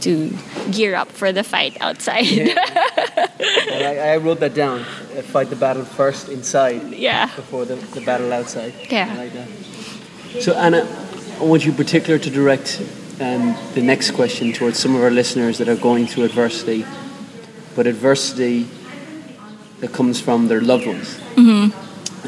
[0.00, 0.32] to
[0.72, 2.24] gear up for the fight outside.
[2.26, 4.80] And I, I wrote that down.
[5.16, 7.26] Uh, Fight the battle first inside Yeah.
[7.36, 8.72] before the, the battle outside.
[8.90, 9.08] Yeah.
[9.16, 9.48] Like that.
[10.42, 10.84] So Anna,
[11.38, 12.80] I want you in particular to direct
[13.20, 16.86] um, the next question towards some of our listeners that are going through adversity,
[17.74, 18.66] but adversity
[19.80, 21.18] that comes from their loved ones.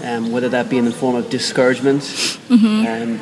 [0.04, 2.38] Um, whether that be in the form of discouragement,
[2.86, 3.20] um,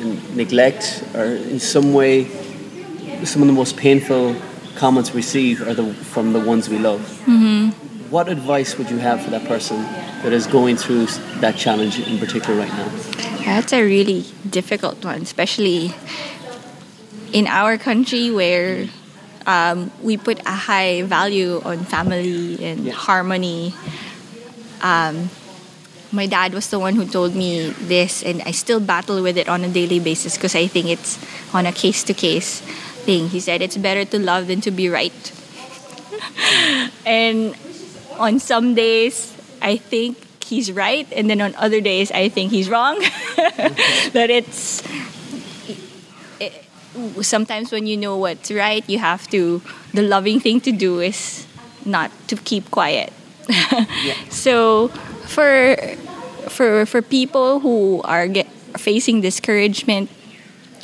[0.00, 2.26] and neglect, or in some way,
[3.24, 4.36] some of the most painful
[4.76, 7.00] comments we receive are the, from the ones we love.
[8.10, 9.82] What advice would you have for that person
[10.22, 11.06] that is going through
[11.40, 12.88] that challenge in particular right now?
[13.48, 15.96] That's a really difficult one, especially
[17.32, 18.86] in our country where
[19.46, 23.72] um, we put a high value on family and harmony.
[24.82, 25.30] Um,
[26.12, 29.48] my dad was the one who told me this, and I still battle with it
[29.48, 31.16] on a daily basis because I think it's
[31.54, 32.60] on a case to case
[33.08, 33.30] thing.
[33.30, 35.32] He said it's better to love than to be right.
[37.06, 37.56] and
[38.18, 39.32] on some days,
[39.62, 42.96] I think he's right, and then on other days, I think he's wrong.
[44.16, 44.82] but it's
[46.40, 46.64] it,
[47.20, 49.60] sometimes when you know what's right, you have to.
[49.92, 51.46] The loving thing to do is
[51.84, 53.12] not to keep quiet.
[54.28, 54.88] So
[55.28, 55.76] for
[56.48, 58.46] for for people who are get,
[58.76, 60.08] facing discouragement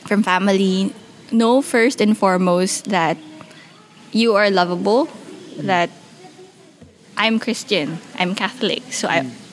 [0.05, 0.93] from family,
[1.33, 3.17] know first and foremost that
[4.13, 5.69] you are lovable, mm.
[5.69, 5.91] that
[7.17, 9.44] I'm Christian, I'm Catholic, so I mm.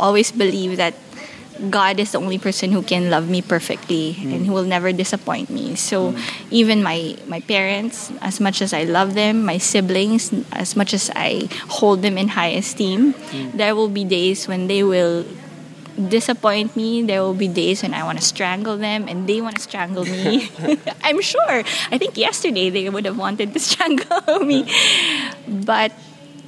[0.00, 0.94] Always believe that
[1.68, 4.32] God is the only person who can love me perfectly hmm.
[4.32, 5.76] and who will never disappoint me.
[5.76, 6.18] So hmm.
[6.50, 11.10] even my my parents, as much as I love them, my siblings, as much as
[11.14, 13.52] I hold them in high esteem, hmm.
[13.52, 15.28] there will be days when they will
[16.08, 17.02] disappoint me.
[17.02, 20.04] There will be days when I want to strangle them and they want to strangle
[20.04, 20.48] me.
[21.04, 21.60] I'm sure.
[21.92, 24.64] I think yesterday they would have wanted to strangle me.
[25.46, 25.92] But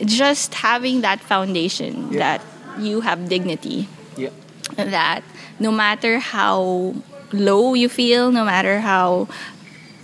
[0.01, 2.19] just having that foundation Yeah.
[2.19, 2.41] that
[2.79, 4.31] you have dignity, Yeah.
[4.77, 5.23] that
[5.59, 6.95] no matter how
[7.33, 9.29] low you feel, no matter how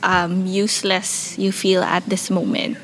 [0.02, 2.78] um, useless you feel at this moment,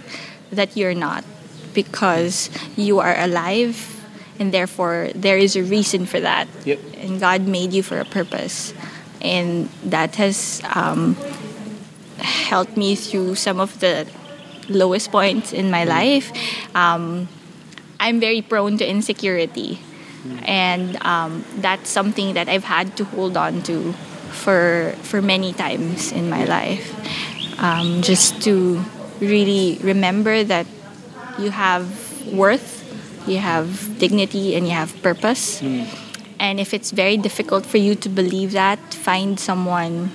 [0.50, 1.24] that you're not
[1.72, 3.94] because you are alive
[4.38, 6.48] and therefore there is a reason for that.
[6.64, 6.78] Yep.
[6.98, 8.74] And God made you for a purpose.
[9.22, 11.16] And that has um,
[12.18, 14.06] helped me through some of the
[14.68, 16.32] lowest points in my life.
[16.74, 17.28] Um,
[18.04, 19.80] I'm very prone to insecurity.
[20.44, 23.92] And um, that's something that I've had to hold on to
[24.32, 26.92] for for many times in my life.
[27.60, 28.80] Um, just to
[29.20, 30.66] really remember that
[31.38, 31.88] you have
[32.32, 32.84] worth,
[33.28, 35.60] you have dignity, and you have purpose.
[36.40, 40.12] And if it's very difficult for you to believe that, find someone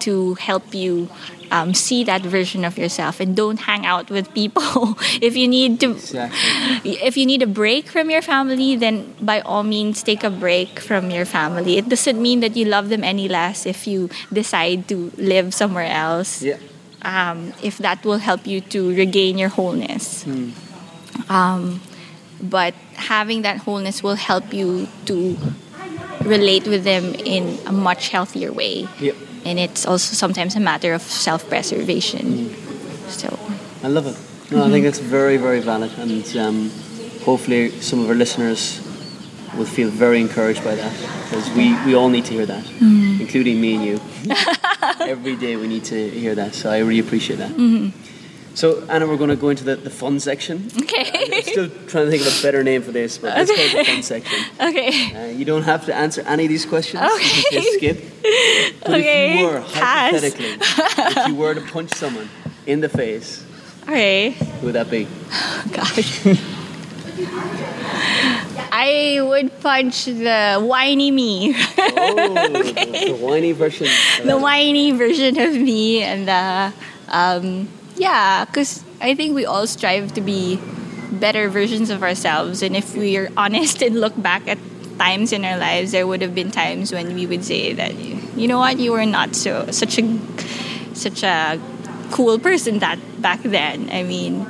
[0.00, 1.08] to help you
[1.50, 5.80] um, see that version of yourself and don't hang out with people if you need
[5.80, 6.92] to Exactly.
[7.02, 10.80] if you need a break from your family then by all means take a break
[10.80, 14.88] from your family it doesn't mean that you love them any less if you decide
[14.88, 16.58] to live somewhere else Yeah.
[17.02, 20.24] um, if that will help you to regain your wholeness.
[21.28, 21.80] Um,
[22.42, 25.36] but having that wholeness will help you to
[26.24, 28.88] relate with them in a much healthier way.
[29.00, 29.12] Yeah.
[29.44, 32.54] And it's also sometimes a matter of self preservation.
[33.08, 33.38] So,
[33.82, 34.16] I love it.
[34.50, 36.70] No, I think it's very, very valid, and um,
[37.24, 38.80] hopefully some of our listeners
[39.56, 40.92] will feel very encouraged by that
[41.24, 44.00] because we, we all need to hear that, including me and you.
[45.00, 47.50] Every day we need to hear that, so I really appreciate that.
[48.54, 50.68] So, Anna, we're going to go into the, the fun section.
[50.76, 51.42] I'm okay.
[51.42, 53.84] still trying to think of a better name for this, but let's call it the
[53.84, 54.38] fun section.
[54.60, 55.12] okay.
[55.14, 57.02] Uh, you don't have to answer any of these questions.
[57.02, 57.42] You Okay.
[57.50, 57.98] just skip.
[58.80, 60.12] But Okay, if you were, pass.
[60.12, 60.56] hypothetically,
[61.20, 62.28] if you were to punch someone
[62.66, 63.44] in the face,
[63.82, 64.30] Okay.
[64.30, 65.08] who would that be?
[65.72, 66.24] Gosh.
[68.76, 71.54] I would punch the whiny me.
[71.96, 73.88] Oh, the, the whiny version.
[74.24, 76.72] the whiny version of me and the
[77.08, 80.58] um, yeah because i think we all strive to be
[81.14, 82.62] better versions of ourselves.
[82.62, 84.58] And if we're honest and look back at
[84.98, 87.94] times in our lives there would have been times when we would say that
[88.36, 88.78] you know what?
[88.78, 90.18] You were not so such a
[90.94, 91.60] such a
[92.10, 93.90] cool person that back then.
[93.90, 94.46] I mean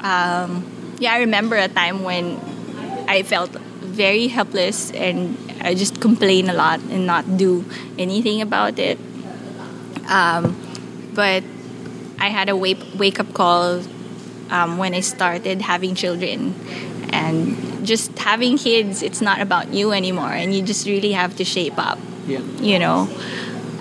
[0.00, 0.66] um,
[0.98, 2.40] yeah i remember a time when
[3.08, 7.64] i felt very helpless and i just complain a lot and not do
[7.98, 8.98] anything about it.
[10.08, 10.56] Um,
[11.14, 11.44] but
[12.20, 13.82] I had a wake wake up call
[14.50, 16.54] um, when I started having children,
[17.10, 19.02] and just having kids.
[19.02, 21.98] It's not about you anymore, and you just really have to shape up.
[22.26, 22.40] Yeah.
[22.60, 23.08] You know.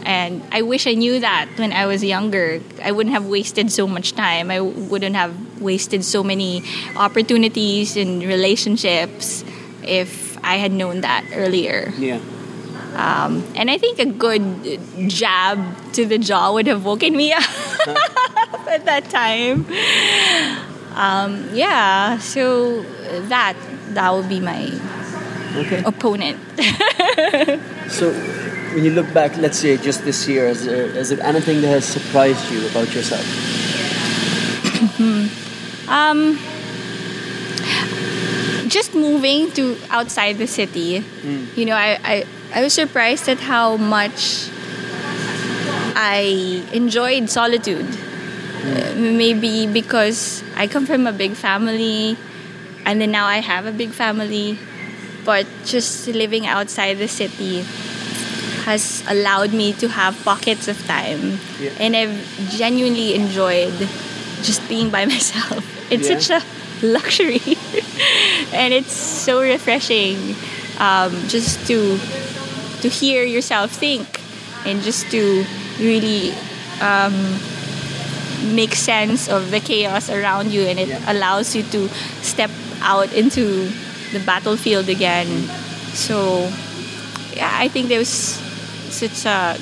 [0.06, 2.62] And I wish I knew that when I was younger.
[2.82, 4.50] I wouldn't have wasted so much time.
[4.50, 6.64] I wouldn't have wasted so many
[6.96, 9.44] opportunities and relationships
[9.84, 11.94] if I had known that earlier.
[12.00, 12.22] Yeah.
[13.00, 14.44] Um, and I think a good
[15.08, 15.58] jab
[15.94, 19.66] to the jaw would have woken me up at that time.
[20.96, 22.84] Um, yeah, so
[23.32, 23.56] that
[23.96, 24.68] that would be my
[25.56, 25.82] Okay.
[25.86, 26.38] opponent.
[27.90, 28.14] So,
[28.76, 31.70] when you look back, let's say just this year, is there, is there anything that
[31.70, 33.26] has surprised you about yourself?
[35.90, 36.38] Um,
[38.70, 41.04] just moving to outside the city,
[41.56, 44.50] you know, I, I, I was surprised at how much
[45.96, 47.86] I enjoyed solitude.
[48.60, 52.18] Uh, maybe because I come from a big family
[52.86, 54.60] and then now I have a big family,
[55.24, 57.62] but just living outside the city
[58.66, 61.72] has allowed me to have pockets of time Yeah.
[61.80, 63.74] and I've genuinely enjoyed
[64.44, 65.64] just being by myself.
[65.92, 66.20] It's Yeah.
[66.20, 67.42] such a luxury
[68.54, 70.36] and it's so refreshing
[70.80, 71.98] um, just to
[72.82, 74.08] to hear yourself think
[74.66, 75.46] and just to
[75.80, 76.32] really
[76.82, 77.14] um,
[78.56, 81.12] make sense of the chaos around you and it Yeah.
[81.12, 81.88] allows you to
[82.24, 82.52] step
[82.82, 83.70] out into
[84.14, 85.28] the battlefield again
[85.94, 86.48] so
[87.36, 88.10] yeah i think there was
[88.90, 89.58] such a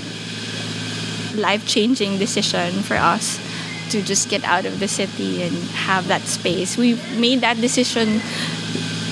[1.36, 3.40] life-changing decision for us
[3.90, 5.54] to just get out of the city and
[5.88, 6.78] have that space.
[6.78, 8.20] We made that decision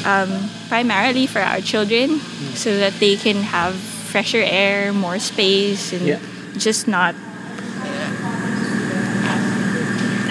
[0.06, 2.20] um, primarily for our children
[2.56, 3.76] so that they can have
[4.16, 6.24] fresher air, more space, and Yeah.
[6.56, 7.12] just not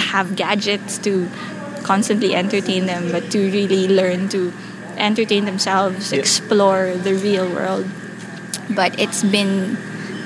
[0.08, 1.28] have gadgets to
[1.84, 4.56] constantly entertain them, but to really learn to
[4.96, 6.24] entertain themselves, Yeah.
[6.24, 7.84] explore the real world.
[8.72, 9.76] But it's been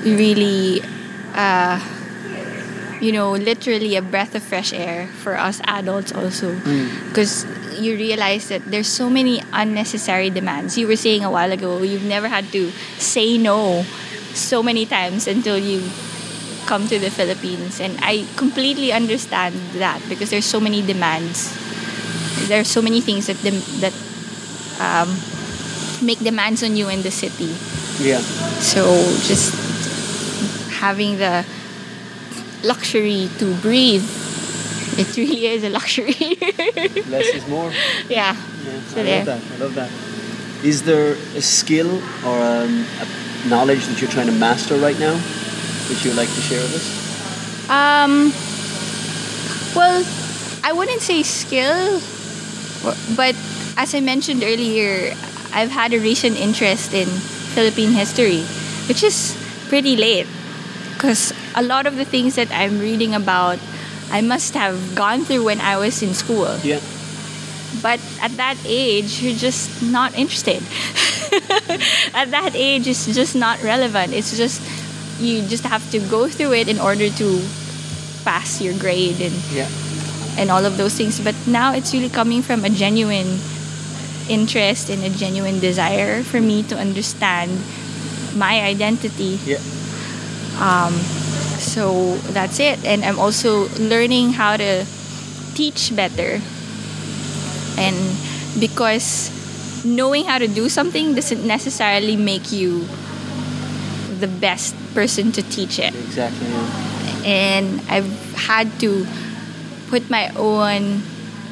[0.07, 0.79] really,
[1.35, 1.83] uh,
[3.03, 6.55] you know, literally a breath of fresh air for us adults also.
[7.11, 7.43] Because
[7.79, 10.77] you realize that there's so many unnecessary demands.
[10.77, 13.83] You were saying a while ago, you've never had to say no
[14.33, 15.83] so many times until you
[16.65, 17.79] come to the Philippines.
[17.79, 21.49] And I completely understand that because there's so many demands.
[22.47, 23.95] There are so many things that dem- that
[24.79, 25.09] um,
[26.05, 27.51] make demands on you in the city.
[27.99, 28.21] Yeah.
[28.61, 28.85] So
[29.25, 29.53] just
[30.79, 31.45] having the
[32.63, 34.07] luxury to breathe,
[35.07, 36.13] it really is a luxury.
[37.09, 37.71] Less is more.
[38.09, 38.35] yeah.
[38.35, 39.25] Yeah, So I there.
[39.25, 39.41] love that.
[39.53, 39.91] I love that.
[40.63, 41.89] Is there a skill
[42.25, 46.27] or um, a knowledge that you're trying to master right now, that you would like
[46.29, 46.85] to share with us?
[47.69, 48.33] Um,
[49.75, 50.03] well,
[50.63, 52.01] I wouldn't say skill,
[53.15, 53.35] but
[53.77, 55.15] as I mentioned earlier,
[55.53, 57.07] I've had a recent interest in
[57.55, 58.41] Philippine history,
[58.87, 59.37] which is
[59.69, 60.27] pretty late
[60.93, 63.57] because a lot of the things that I'm reading about,
[64.11, 66.57] I must have gone through when I was in school.
[66.63, 66.79] Yeah.
[67.81, 70.57] But at that age, you're just not interested.
[72.13, 74.13] at that age, it's just not relevant.
[74.13, 74.61] It's just,
[75.21, 77.27] you just have to go through it in order to
[78.25, 79.69] pass your grade and, Yeah.
[80.37, 81.19] and all of those things.
[81.19, 83.37] But now it's really coming from a genuine
[84.27, 87.49] interest and a genuine desire for me to understand
[88.35, 89.57] my identity Yeah.
[90.61, 90.93] Um,
[91.69, 92.83] so that's it.
[92.83, 94.85] And i'm also learning how to
[95.53, 96.41] teach better.
[97.77, 97.95] And
[98.59, 99.31] because
[99.85, 102.85] knowing how to do something doesn't necessarily make you
[104.19, 105.93] the best person to teach it.
[105.93, 106.47] Exactly.
[107.23, 109.05] And i've had to
[109.87, 111.01] put my own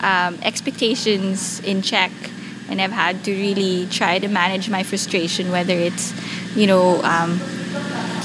[0.01, 2.11] um, expectations in check.
[2.69, 6.11] And i've had to really try to manage my frustration whether it's
[6.51, 7.39] you know um,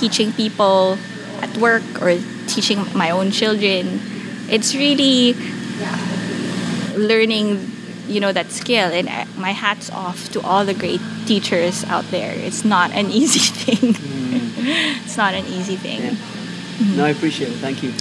[0.02, 0.98] teaching people
[1.42, 4.00] at work or teaching my own children
[4.48, 5.34] it's really
[6.96, 7.70] learning
[8.08, 12.32] you know that skill and my hats off to all the great teachers out there
[12.34, 15.04] it's not an easy thing mm.
[15.04, 16.14] it's not an easy thing Yeah.
[16.96, 17.56] No, I appreciate it.
[17.56, 17.92] Thank you.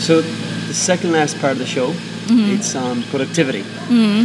[0.00, 2.54] So, the second last part of the show, mm-hmm.
[2.54, 3.62] it's on productivity.
[3.62, 4.24] Mm-hmm.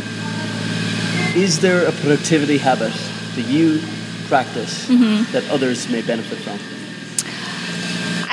[1.37, 2.93] Is there a productivity habit
[3.35, 3.81] that you
[4.27, 5.31] practice mm-hmm.
[5.33, 6.59] that others may benefit from?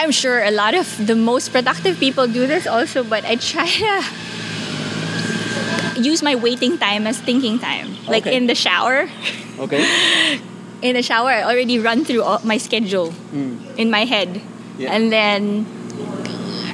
[0.01, 3.69] I'm sure a lot of the most productive people do this also, but I try
[5.95, 7.99] to use my waiting time as thinking time.
[8.09, 8.35] Like Okay.
[8.35, 9.11] in the shower,
[9.59, 9.85] Okay.
[10.83, 13.61] in the shower, I already run through all my schedule hmm.
[13.77, 14.41] in my head,
[14.79, 14.95] Yeah.
[14.97, 15.67] and then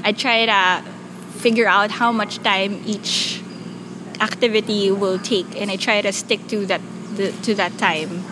[0.04, 0.84] I try to
[1.42, 3.42] figure out how much time each
[4.20, 6.80] activity will take, and I try to stick to that
[7.18, 8.22] the, to that time.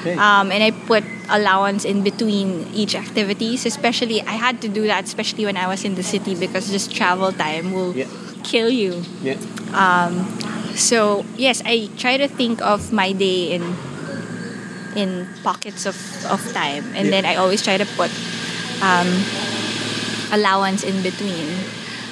[0.00, 0.14] Okay.
[0.14, 3.66] um, and I put allowance in between each activities.
[3.66, 6.94] Especially, I had to do that, especially when I was in the city, because just
[6.94, 8.06] travel time will Yeah.
[8.44, 9.02] kill you.
[9.22, 9.36] yeah.
[9.74, 10.26] Um,
[10.80, 13.62] So yes, I try to think of my day in
[14.96, 15.94] in pockets of,
[16.30, 17.20] of time, and Yeah.
[17.20, 18.10] then I always try to put
[18.82, 19.06] um,
[20.32, 21.46] allowance in between.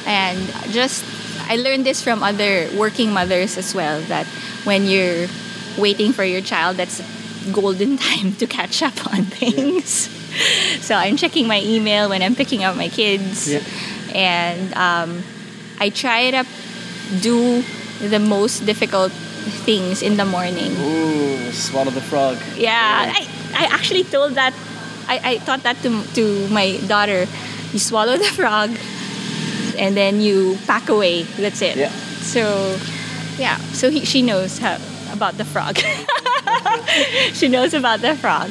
[0.06, 0.38] And
[0.70, 1.04] just
[1.48, 4.26] I learned this from other working mothers as well that
[4.64, 5.28] when you're
[5.78, 7.00] waiting for your child, that's
[7.52, 10.08] golden time to catch up on things.
[10.84, 13.60] so I'm checking my email when I'm picking up my kids, Yeah.
[14.14, 15.22] and um,
[15.80, 16.44] I try to
[17.20, 17.62] do
[18.00, 19.12] the most difficult
[19.64, 20.72] things in the morning.
[20.78, 22.36] Ooh, swallow the frog.
[22.56, 24.52] Yeah, I, I actually told that,
[25.08, 27.26] I, I taught that to, to my daughter.
[27.72, 28.70] You swallow the frog
[29.78, 31.22] and then you pack away.
[31.22, 31.76] That's it.
[31.76, 31.90] Yeah.
[32.20, 32.78] So,
[33.38, 34.78] yeah, so he, she knows how,
[35.12, 35.78] about the frog.
[37.32, 38.50] she knows about the frog.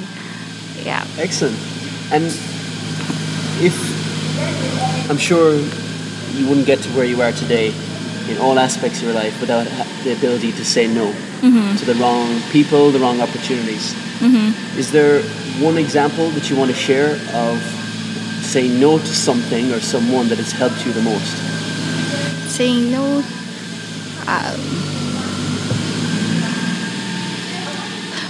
[0.84, 1.06] Yeah.
[1.18, 1.58] Excellent.
[2.12, 2.26] And
[3.64, 5.56] if I'm sure
[6.34, 7.74] you wouldn't get to where you are today
[8.30, 9.66] in all aspects of your life without
[10.04, 11.12] the ability to say no
[11.78, 13.96] to the wrong people, the wrong opportunities.
[14.78, 15.22] Is there
[15.62, 17.62] one example that you want to share of
[18.44, 21.38] saying no to something or someone that has helped you the most?
[22.50, 23.24] Saying no.
[24.28, 24.97] Um,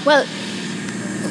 [0.08, 0.26] well,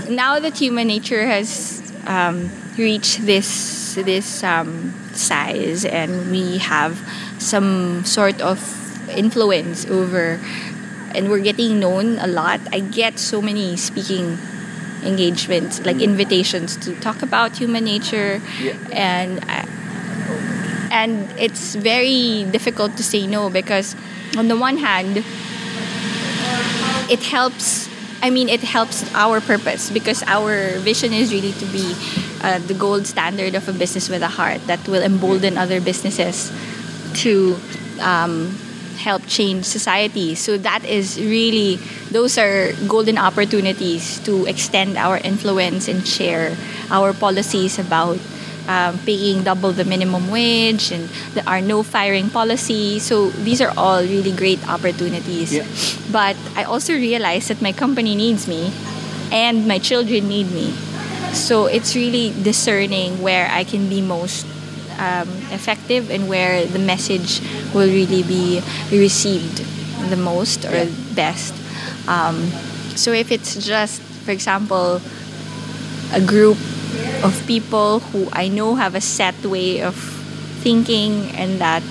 [0.09, 7.01] now that human nature has um, reached this this um, size and we have
[7.39, 8.61] some sort of
[9.09, 10.39] influence over
[11.15, 14.37] and we're getting known a lot i get so many speaking
[15.03, 18.77] engagements like invitations to talk about human nature Yeah.
[18.93, 19.65] and I,
[20.93, 23.97] and it's very difficult to say no because
[24.37, 25.25] on the one hand
[27.09, 27.89] it helps
[28.27, 31.95] i mean it helps our purpose because our vision is really to be
[32.43, 36.51] uh, the gold standard of a business with a heart that will embolden other businesses
[37.15, 37.57] to
[38.01, 38.51] um,
[38.97, 40.35] help change society.
[40.35, 41.77] So that is really
[42.11, 46.57] those are golden opportunities to extend our influence and share
[46.91, 48.19] our policies about
[48.69, 52.99] um, paying double the minimum wage and there are no firing policy.
[52.99, 55.55] So these are all really great opportunities.
[55.55, 55.67] Yeah.
[56.11, 58.73] But I also realize that my company needs me
[59.33, 60.73] and my children need me.
[61.33, 64.47] So it's really discerning where I can be most
[64.99, 67.41] um, effective and where the message
[67.75, 69.63] will really be received
[70.09, 70.91] the most or Yeah.
[71.15, 71.55] best.
[72.09, 72.51] Um,
[72.97, 75.01] so if it's just, for example,
[76.15, 76.57] a group
[77.23, 79.95] of people who I know have a set way of
[80.63, 81.83] thinking and that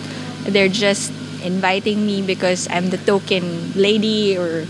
[0.44, 1.12] they're just
[1.44, 4.66] inviting me because I'm the token lady or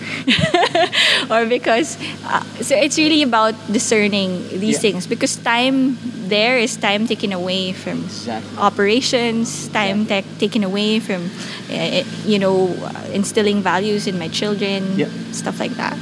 [1.32, 4.92] or because uh, so it's really about discerning these Yeah.
[4.92, 8.58] things because time there is time taken away from Exactly.
[8.60, 11.32] operations time tech taken away from
[11.72, 12.68] uh, you know
[13.14, 15.08] instilling values in my children Yeah.
[15.32, 15.96] stuff like that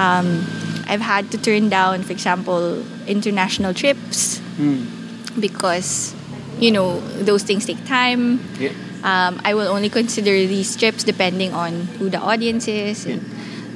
[0.00, 0.46] um,
[0.90, 4.42] I've had to turn down, for example, international trips
[5.38, 6.14] because,
[6.58, 8.42] you know, those things take time.
[8.58, 8.74] Yeah.
[9.06, 13.22] Um, I will only consider these trips depending on who the audience is and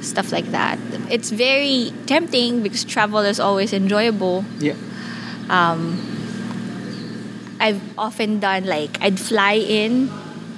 [0.03, 0.77] stuff like that.
[1.09, 4.43] It's very tempting because travel is always enjoyable.
[4.59, 4.75] Yeah.
[7.57, 10.09] I've often done like I'd fly in,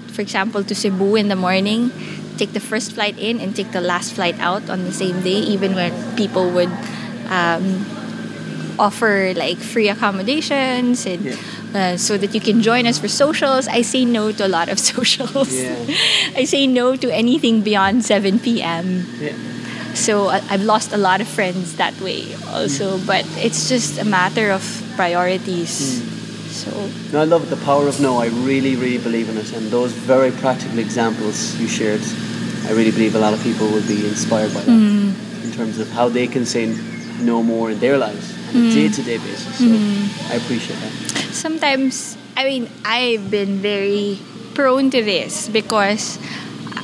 [0.10, 1.92] for example, to Cebu in the morning,
[2.38, 5.40] take the first flight in and take the last flight out on the same day,
[5.54, 6.72] even when people would
[7.30, 7.86] um,
[8.80, 11.36] offer like free accommodations and Yeah.
[11.74, 13.68] uh, so that you can join us for socials.
[13.68, 15.52] I say no to a lot of socials.
[15.54, 15.76] Yeah.
[16.36, 19.06] I say no to anything beyond 7 p.m.
[19.20, 19.34] Yeah.
[19.94, 24.06] So I- I've lost a lot of friends that way also, but it's just a
[24.06, 24.62] matter of
[24.96, 26.02] priorities.
[26.58, 26.72] So
[27.14, 27.50] No, I love.
[27.50, 28.18] The power of no.
[28.18, 29.54] I really, really believe in it.
[29.54, 32.02] And those very practical examples you shared,
[32.66, 35.44] I really believe a lot of people will be inspired by that mm.
[35.46, 36.66] in terms of how they can say
[37.22, 38.74] no more in their lives on a mm.
[38.74, 39.58] day-to-day basis.
[39.58, 40.32] So mm.
[40.32, 40.94] I appreciate that.
[41.32, 44.20] sometimes, I mean, I've been very
[44.54, 46.18] prone to this because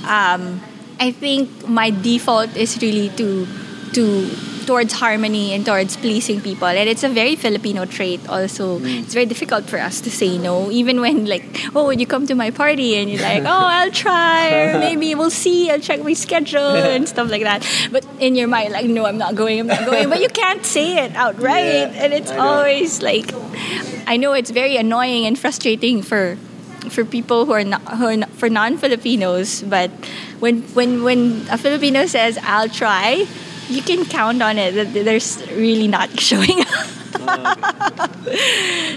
[0.05, 0.61] um,
[0.99, 3.47] I think my default is really to
[3.93, 4.29] to
[4.65, 6.67] towards harmony and towards pleasing people.
[6.67, 8.79] And it's a very filipino trait also.
[8.79, 9.03] Mm.
[9.03, 11.43] It's very difficult for us to say no even when like
[11.75, 15.29] oh you come to my party and you're like oh i'll try or maybe we'll
[15.29, 17.67] see i'll check my schedule and stuff like that.
[17.91, 20.09] But in your mind like no i'm not going i'm not going.
[20.09, 21.91] But you can't say it outright.
[21.91, 23.31] Yeah, and it's always like
[24.07, 26.37] i know it's very annoying and frustrating for
[26.89, 29.91] for people who are not, who are not for non-Filipinos, but
[30.39, 33.25] when when when a Filipino says "I'll try,"
[33.69, 36.87] you can count on it that there's really not showing up.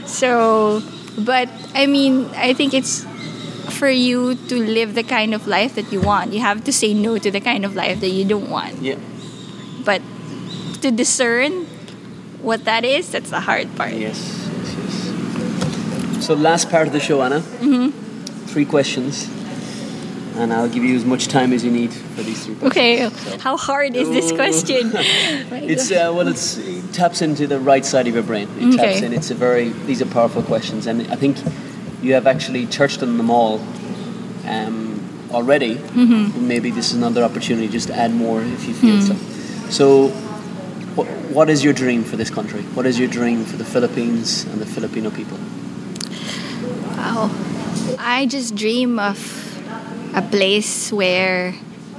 [0.07, 0.83] so,
[1.19, 3.07] but I mean, I think it's
[3.71, 6.33] for you to live the kind of life that you want.
[6.33, 8.81] You have to say no to the kind of life that you don't want.
[8.81, 8.99] Yeah.
[9.85, 10.03] But
[10.83, 11.67] to discern
[12.43, 13.93] what that is, that's the hard part.
[13.93, 14.19] Yes.
[14.19, 14.77] Yes.
[14.77, 16.27] Yes.
[16.27, 17.41] So last part of the show, Anna.
[17.41, 17.91] Mm-hmm.
[18.47, 19.29] Three questions,
[20.39, 22.73] and I'll give you as much time as you need for these three questions.
[22.73, 24.93] Okay, So- how hard is this question?
[25.73, 28.49] It's uh, well, it's, it taps into the right side of your brain.
[28.59, 29.13] It taps in.
[29.13, 31.37] It's a very these are powerful questions, and I think
[32.03, 33.61] you have actually touched on them all
[34.47, 35.01] um,
[35.33, 35.75] already.
[35.77, 36.47] Mm-hmm.
[36.47, 39.09] Maybe this is another opportunity just to add more if you feel Mm.
[39.09, 39.15] so.
[39.71, 40.09] So,
[40.95, 42.63] what, what is your dream for this country?
[42.77, 45.39] What is your dream for the Philippines and the Filipino people?
[46.97, 47.31] Wow.
[47.99, 49.19] I just dream of
[50.17, 51.55] a place where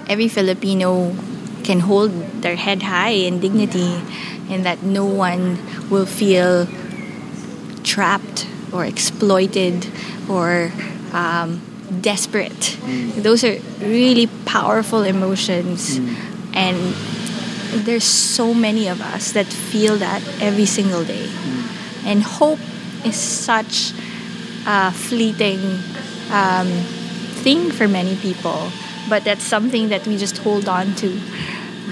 [0.10, 1.16] every Filipino
[1.64, 2.12] can hold
[2.42, 4.02] their head high in dignity
[4.50, 5.58] and that no one
[5.90, 6.68] will feel
[7.84, 9.88] trapped or exploited
[10.30, 10.72] or
[11.14, 11.62] um,
[12.02, 12.78] desperate.
[13.16, 15.98] Those are really powerful emotions.
[16.54, 16.78] And
[17.86, 21.30] there's so many of us that feel that every single day.
[22.06, 22.60] And hope
[23.06, 23.94] is such
[24.66, 25.60] a fleeting
[26.32, 26.68] um,
[27.48, 28.68] thing for many people,
[29.08, 31.10] but that's something that we just hold on to.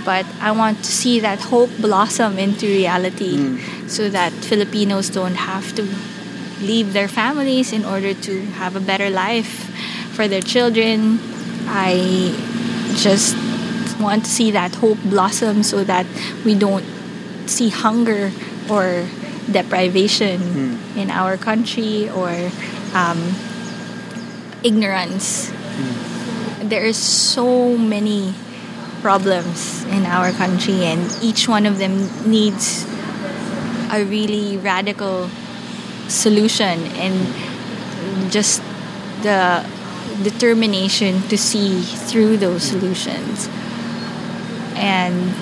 [0.03, 3.39] But I want to see that hope blossom into reality
[3.87, 5.83] so that Filipinos don't have to
[6.59, 9.71] leave their families in order to have a better life
[10.11, 11.19] for their children.
[11.71, 12.35] I
[12.99, 13.39] just
[13.97, 16.05] want to see that hope blossom so that
[16.43, 16.83] we don't
[17.47, 18.33] see hunger
[18.69, 19.07] or
[19.49, 20.35] deprivation
[20.97, 22.51] in our country or
[22.93, 23.19] um,
[24.65, 25.53] ignorance.
[26.65, 28.33] There is so many
[29.05, 32.89] problems in our country, and each one of them needs
[33.93, 35.29] a really radical
[36.09, 37.13] solution and
[38.31, 38.65] just
[39.21, 39.61] the
[40.23, 43.47] determination to see through those solutions.
[44.73, 45.33] And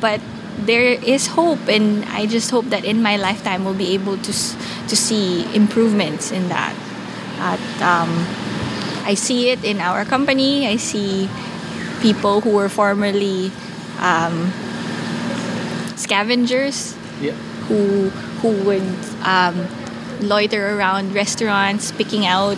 [0.00, 0.20] but
[0.60, 4.32] there is hope, and I just hope that in my lifetime we'll be able to
[4.32, 6.76] to see improvements in that.
[7.38, 8.10] At, um,
[9.04, 10.66] I see it in our company.
[10.66, 11.28] I see
[12.00, 13.50] people who were formerly
[14.00, 14.52] um,
[15.96, 17.32] scavengers Yeah.
[17.68, 18.10] who
[18.42, 18.84] who would
[19.24, 19.66] um,
[20.20, 22.56] loiter around restaurants picking out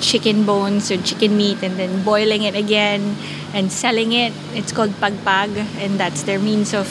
[0.00, 3.16] chicken bones or chicken meat and then boiling it again
[3.54, 4.32] and selling it.
[4.54, 6.88] It's called pagpag, and that's their means of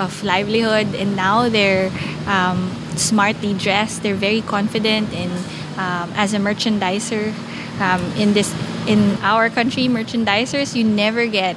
[0.00, 0.94] of livelihood.
[0.96, 1.90] And now they're
[2.26, 4.02] um, smartly dressed.
[4.02, 5.30] They're very confident in
[5.78, 7.32] um, as a merchandiser.
[7.80, 8.54] Um, in this
[8.86, 11.56] in our country, merchandisers you never get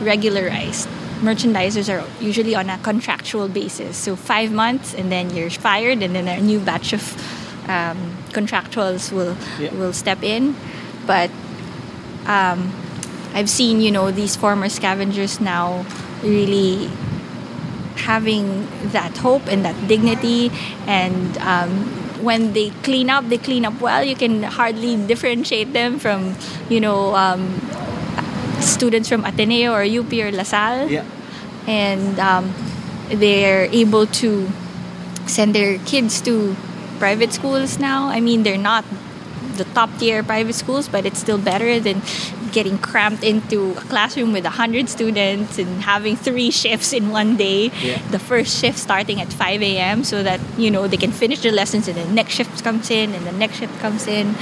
[0.00, 0.88] regularized.
[1.20, 3.96] Merchandisers are usually on a contractual basis.
[3.96, 7.02] So five months, and then you're fired, and then a new batch of
[7.68, 9.74] um, contractuals will Yeah.
[9.74, 10.56] will step in.
[11.06, 11.30] But
[12.26, 12.72] um,
[13.34, 15.84] I've seen, you know, these former scavengers now
[16.22, 16.88] really
[17.96, 20.50] having that hope and that dignity
[20.86, 21.84] and um,
[22.22, 26.34] when they clean up they clean up well you can hardly differentiate them from
[26.68, 27.60] you know um,
[28.60, 31.04] students from Ateneo or UP or LaSalle Yeah.
[31.66, 32.52] and um,
[33.08, 34.48] they're able to
[35.26, 36.54] send their kids to
[36.98, 38.08] private schools now.
[38.08, 38.84] I mean, they're not
[39.56, 42.02] the top tier private schools, but it's still better than
[42.52, 47.70] getting cramped into a classroom with 100 students and having three shifts in one day.
[47.82, 48.00] Yeah.
[48.10, 50.04] The first shift starting at 5 a.m.
[50.04, 53.14] so that, you know, they can finish their lessons and the next shift comes in
[53.14, 54.34] and the next shift comes in.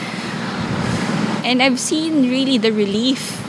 [1.45, 3.45] And I've seen really the relief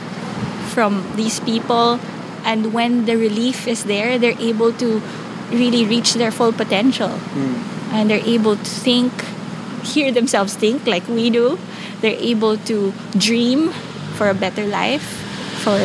[0.70, 1.98] from these people
[2.44, 5.02] and when the relief is there they're able to
[5.50, 7.94] really reach their full potential hmm.
[7.94, 9.12] and they're able to think
[9.84, 11.58] hear themselves think like we do
[12.00, 13.72] they're able to dream
[14.20, 15.00] for a better life
[15.64, 15.80] for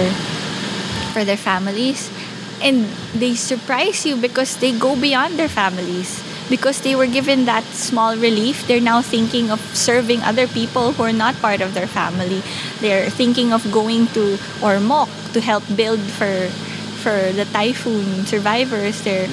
[1.15, 2.11] for their families.
[2.59, 6.19] And they surprise you because they go beyond their families.
[6.51, 11.01] Because they were given that small relief they're now thinking of serving other people who
[11.07, 12.43] are not part of their family.
[12.83, 16.51] They're thinking of going to Ormoc to help build for
[16.99, 18.99] for the typhoon survivors.
[19.07, 19.31] They're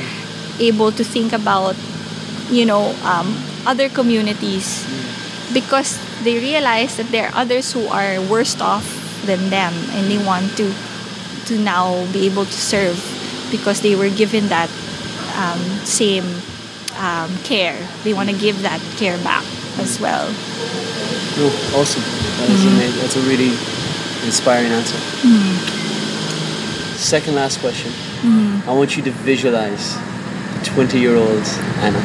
[0.63, 1.75] able to think about
[2.49, 3.35] you know um,
[3.67, 4.87] other communities.
[5.53, 8.87] Because they realize that there are others who are worse off
[9.27, 10.73] than them and they want to
[11.47, 12.97] to now be able to serve
[13.51, 14.71] because they were given that
[15.37, 16.25] um, same
[16.99, 19.45] um, care they want to give that care back
[19.79, 20.27] as well
[21.39, 22.05] No, awesome.
[22.39, 23.01] That is amazing.
[23.01, 23.57] That's a really
[24.29, 25.01] inspiring answer.
[27.01, 27.91] Second last question.
[28.69, 29.97] I want you to visualize
[30.77, 31.43] 20 year old
[31.81, 31.99] Anna.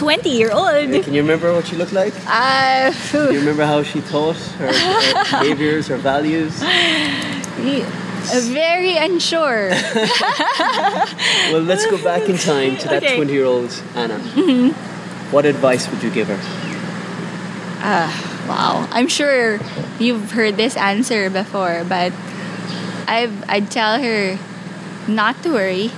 [0.00, 2.14] 20 year old Can you remember what she looked like?
[2.26, 6.58] uh, Do you remember how she taught her, her behaviors, her values?
[8.48, 9.68] very unsure
[11.52, 13.16] Well, let's go back in time to that Okay.
[13.16, 14.18] 20 year old Anna.
[15.30, 16.38] What advice would you give her?
[18.48, 19.58] Wow, I'm sure
[19.98, 22.12] you've heard this answer before, but
[23.06, 24.38] I I'd tell her
[25.06, 25.90] not to worry.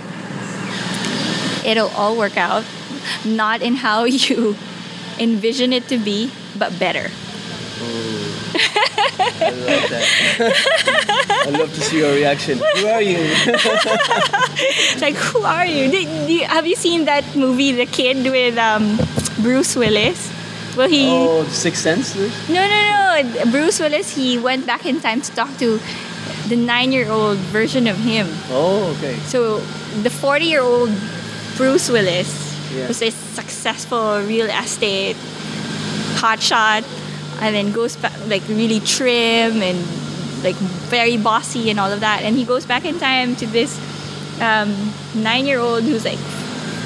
[1.65, 2.65] It'll all work out,
[3.25, 4.57] not in how you
[5.19, 7.11] envision it to be, but better.
[8.55, 11.45] I love that.
[11.49, 12.59] I'd love to see your reaction.
[12.59, 13.19] Who are you?
[15.01, 15.91] Like, who are you?
[15.91, 18.99] Did, you have you seen that movie, The Kid, with um,
[19.43, 20.31] Bruce Willis?
[20.77, 22.15] Well, he Oh, Sixth Sense?
[22.49, 23.51] No, no, no.
[23.51, 25.81] Bruce Willis, he went back in time to talk to
[26.49, 28.29] the nine year old version of him.
[28.51, 29.17] Oh, okay.
[29.27, 29.59] So
[30.03, 30.91] the 40 year old
[31.57, 32.31] Bruce Willis
[32.75, 32.89] Yeah.
[32.89, 35.17] was a successful real estate
[36.17, 36.85] hotshot
[37.41, 39.79] and then goes back like really trim and
[40.45, 40.57] like
[40.91, 42.23] very bossy and all of that.
[42.23, 43.79] And he goes back in time to this
[44.41, 44.75] um,
[45.15, 46.19] nine year old who's like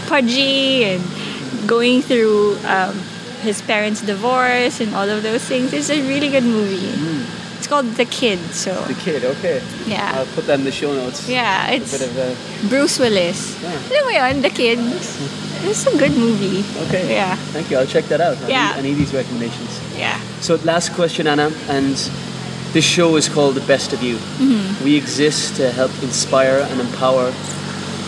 [0.09, 1.03] pudgy and
[1.69, 2.95] going through um,
[3.43, 5.73] his parents' divorce and all of those things.
[5.73, 6.93] It's a really good movie.
[7.57, 9.63] It's called The Kid, so The kid, okay.
[9.87, 10.13] yeah.
[10.15, 11.29] I'll put that in the show notes.
[11.29, 12.69] yeah, it's A bit of a.
[12.69, 13.61] Bruce Willis.
[13.63, 13.73] Yeah.
[13.91, 14.79] Alam mo yun, The Kid.
[15.65, 16.65] It's a good movie.
[16.87, 17.15] Okay.
[17.15, 17.37] Yeah.
[17.53, 17.79] Thank you.
[17.79, 18.37] I'll check that out.
[18.45, 18.69] I Yeah.
[18.73, 19.81] Need, I need these recommendations.
[19.97, 20.19] Yeah.
[20.41, 21.95] So, last question, Anna, and
[22.73, 24.17] this show is called The Best of You.
[24.17, 24.85] Mm-hmm.
[24.85, 27.33] We exist to help inspire and empower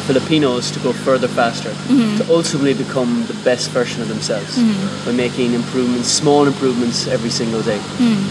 [0.06, 2.16] Filipinos to go further faster, Mm-hmm.
[2.18, 4.56] to ultimately become the best version of themselves
[5.04, 7.78] by making improvements, small improvements every single day.
[7.98, 8.24] Mm.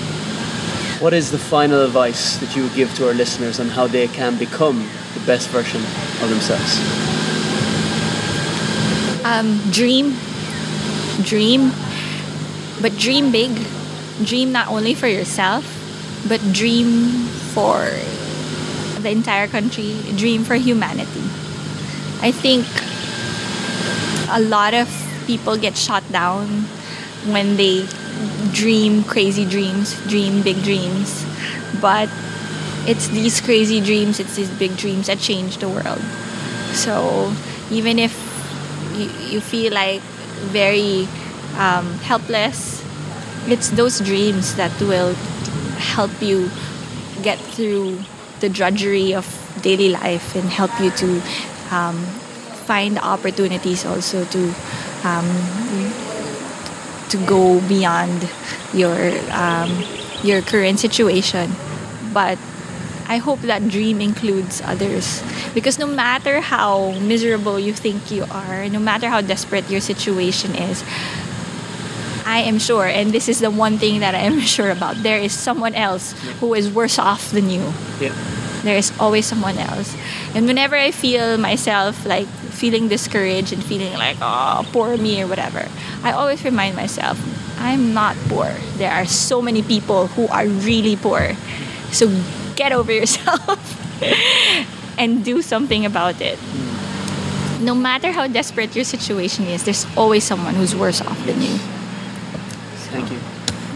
[1.02, 4.08] What is the final advice that you would give to our listeners on how they
[4.08, 5.82] can become the best version
[6.24, 7.17] of themselves?
[9.28, 10.16] Um, dream,
[11.22, 11.74] dream,
[12.82, 13.52] but dream big.
[14.24, 15.68] Dream not only for yourself,
[16.30, 17.92] but dream for
[19.04, 20.00] the entire country.
[20.16, 21.28] Dream for humanity.
[22.24, 22.66] I think
[24.32, 24.88] a lot of
[25.28, 26.48] people get shot down
[27.28, 27.86] when they
[28.54, 31.26] dream crazy dreams, dream big dreams.
[31.82, 32.08] But
[32.88, 36.02] it's these crazy dreams, it's these big dreams that change the world.
[36.72, 37.34] So
[37.70, 38.27] even if
[38.98, 40.02] you, you feel like
[40.52, 41.08] very
[41.58, 42.84] um, helpless,
[43.48, 45.14] it's those dreams that will
[45.78, 46.50] help you
[47.22, 48.00] get through
[48.40, 49.26] the drudgery of
[49.62, 51.22] daily life and help you to
[51.72, 51.98] um,
[52.66, 54.54] find opportunities also to
[55.04, 55.28] um,
[57.10, 58.30] to go beyond
[58.74, 59.72] your um,
[60.24, 61.52] your current situation.
[62.14, 62.38] But
[63.08, 68.68] I hope that dream includes others because no matter how miserable you think you are,
[68.70, 70.84] no matter how desperate your situation is,
[72.28, 75.18] I am sure, and this is the one thing that I am sure about, there
[75.18, 77.64] is someone else who is worse off than you.
[78.02, 78.14] Yeah.
[78.64, 79.96] There is always someone else.
[80.36, 85.28] And whenever I feel myself like feeling discouraged and feeling like, oh, poor me or
[85.28, 85.70] whatever,
[86.04, 87.16] I always remind myself,
[87.60, 88.52] I'm not poor.
[88.76, 91.32] There are so many people who are really poor.
[91.92, 92.10] So
[92.58, 94.02] get over yourself
[94.98, 96.38] and do something about it.
[97.62, 101.58] No matter how desperate your situation is, there's always someone who's worse off than you.
[102.92, 103.20] Thank you.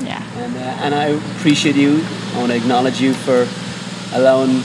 [0.05, 0.23] Yeah.
[0.37, 1.05] And, uh, and I
[1.37, 2.03] appreciate you.
[2.33, 3.47] I want to acknowledge you for
[4.13, 4.61] allowing,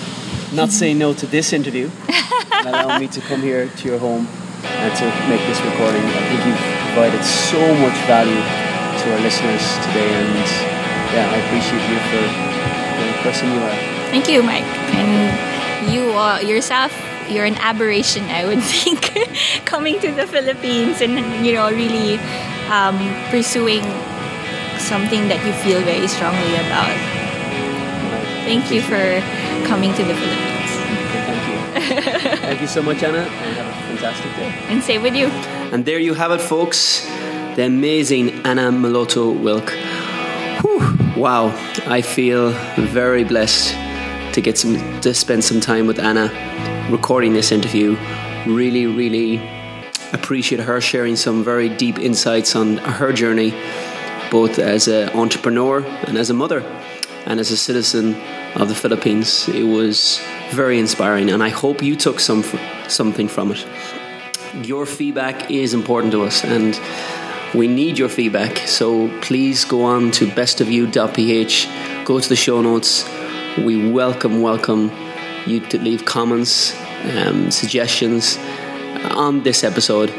[0.52, 1.90] not saying no to this interview,
[2.52, 4.26] and allowing me to come here to your home
[4.64, 6.02] and to make this recording.
[6.02, 8.42] I think you've provided so much value
[9.00, 10.46] to our listeners today, and
[11.12, 12.24] yeah, I appreciate you for
[12.96, 13.95] the person you are.
[14.10, 14.64] Thank you, Mike.
[14.94, 16.92] And you uh, yourself,
[17.28, 19.12] you're an aberration, I would think,
[19.64, 22.18] coming to the Philippines and you know really
[22.70, 22.98] um,
[23.30, 23.82] pursuing
[24.78, 26.94] something that you feel very strongly about.
[28.46, 29.20] Thank you for
[29.66, 30.70] coming to the Philippines.
[31.26, 32.36] Thank you.
[32.36, 34.54] Thank you so much, Anna, and have a fantastic day.
[34.68, 35.26] And same with you.
[35.72, 37.04] And there you have it, folks.
[37.56, 39.70] The amazing Anna Meloto Wilk.
[40.62, 41.48] Whew, wow,
[41.86, 43.74] I feel very blessed
[44.36, 46.28] to get some to spend some time with Anna
[46.90, 47.96] recording this interview.
[48.46, 49.40] Really, really
[50.12, 53.50] appreciate her sharing some very deep insights on her journey,
[54.30, 56.60] both as an entrepreneur and as a mother
[57.24, 58.14] and as a citizen
[58.54, 59.48] of the Philippines.
[59.48, 60.20] It was
[60.50, 62.44] very inspiring, and I hope you took some
[62.88, 63.66] something from it
[64.64, 66.80] your feedback is important to us and
[67.54, 71.68] we need your feedback so please go on to bestofyou.ph
[72.06, 73.04] go to the show notes
[73.58, 74.90] we welcome welcome
[75.46, 76.76] you to leave comments
[77.16, 78.36] um, suggestions
[79.12, 80.10] on this episode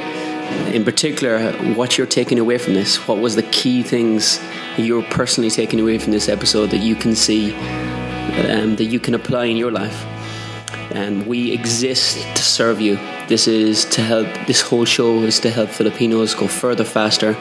[0.74, 4.40] in particular what you're taking away from this what was the key things
[4.78, 7.54] you're personally taking away from this episode that you can see
[8.50, 10.06] um, that you can apply in your life
[10.92, 12.96] and we exist to serve you.
[13.28, 17.36] This is to help, this whole show is to help Filipinos go further faster.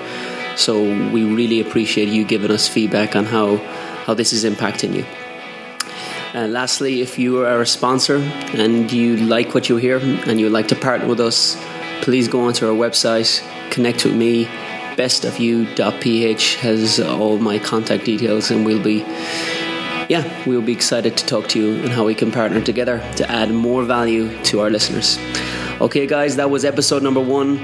[0.57, 3.57] So we really appreciate you giving us feedback on how,
[4.05, 5.26] how this is impacting you.
[6.37, 8.17] Uh, lastly, if you are a sponsor
[8.53, 11.57] and you like what you hear and you'd like to partner with us,
[12.03, 14.45] please go onto our website, connect with me.
[14.97, 18.99] Bestofyou.ph has all my contact details, and we'll be
[20.11, 23.31] yeah, we'll be excited to talk to you and how we can partner together to
[23.31, 25.19] add more value to our listeners.
[25.81, 27.57] Okay, guys, that was episode number one.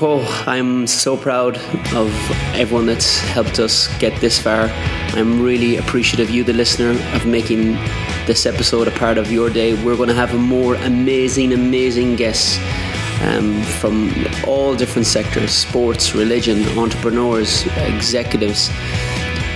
[0.00, 1.56] Oh, I'm so proud
[1.94, 2.10] of
[2.54, 4.68] everyone that's helped us get this far.
[5.16, 7.74] I'm really appreciative, of you, the listener, of making
[8.26, 9.74] this episode a part of your day.
[9.84, 12.58] We're going to have more amazing, amazing guests
[13.22, 14.12] um, from
[14.46, 18.70] all different sectors sports, religion, entrepreneurs, executives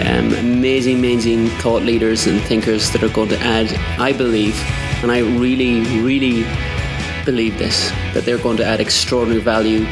[0.01, 4.55] um, amazing, amazing thought leaders and thinkers that are going to add, I believe,
[5.03, 6.45] and I really, really
[7.25, 9.85] believe this, that they're going to add extraordinary value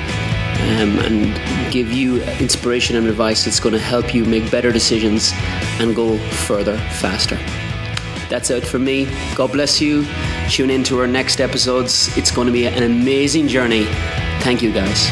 [0.81, 5.33] um, and give you inspiration and advice that's going to help you make better decisions
[5.81, 7.37] and go further, faster.
[8.29, 9.09] That's it for me.
[9.35, 10.07] God bless you.
[10.49, 12.17] Tune in to our next episodes.
[12.17, 13.85] It's going to be an amazing journey.
[14.41, 15.07] Thank you, guys.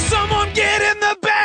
[0.00, 1.35] Someone get in the back.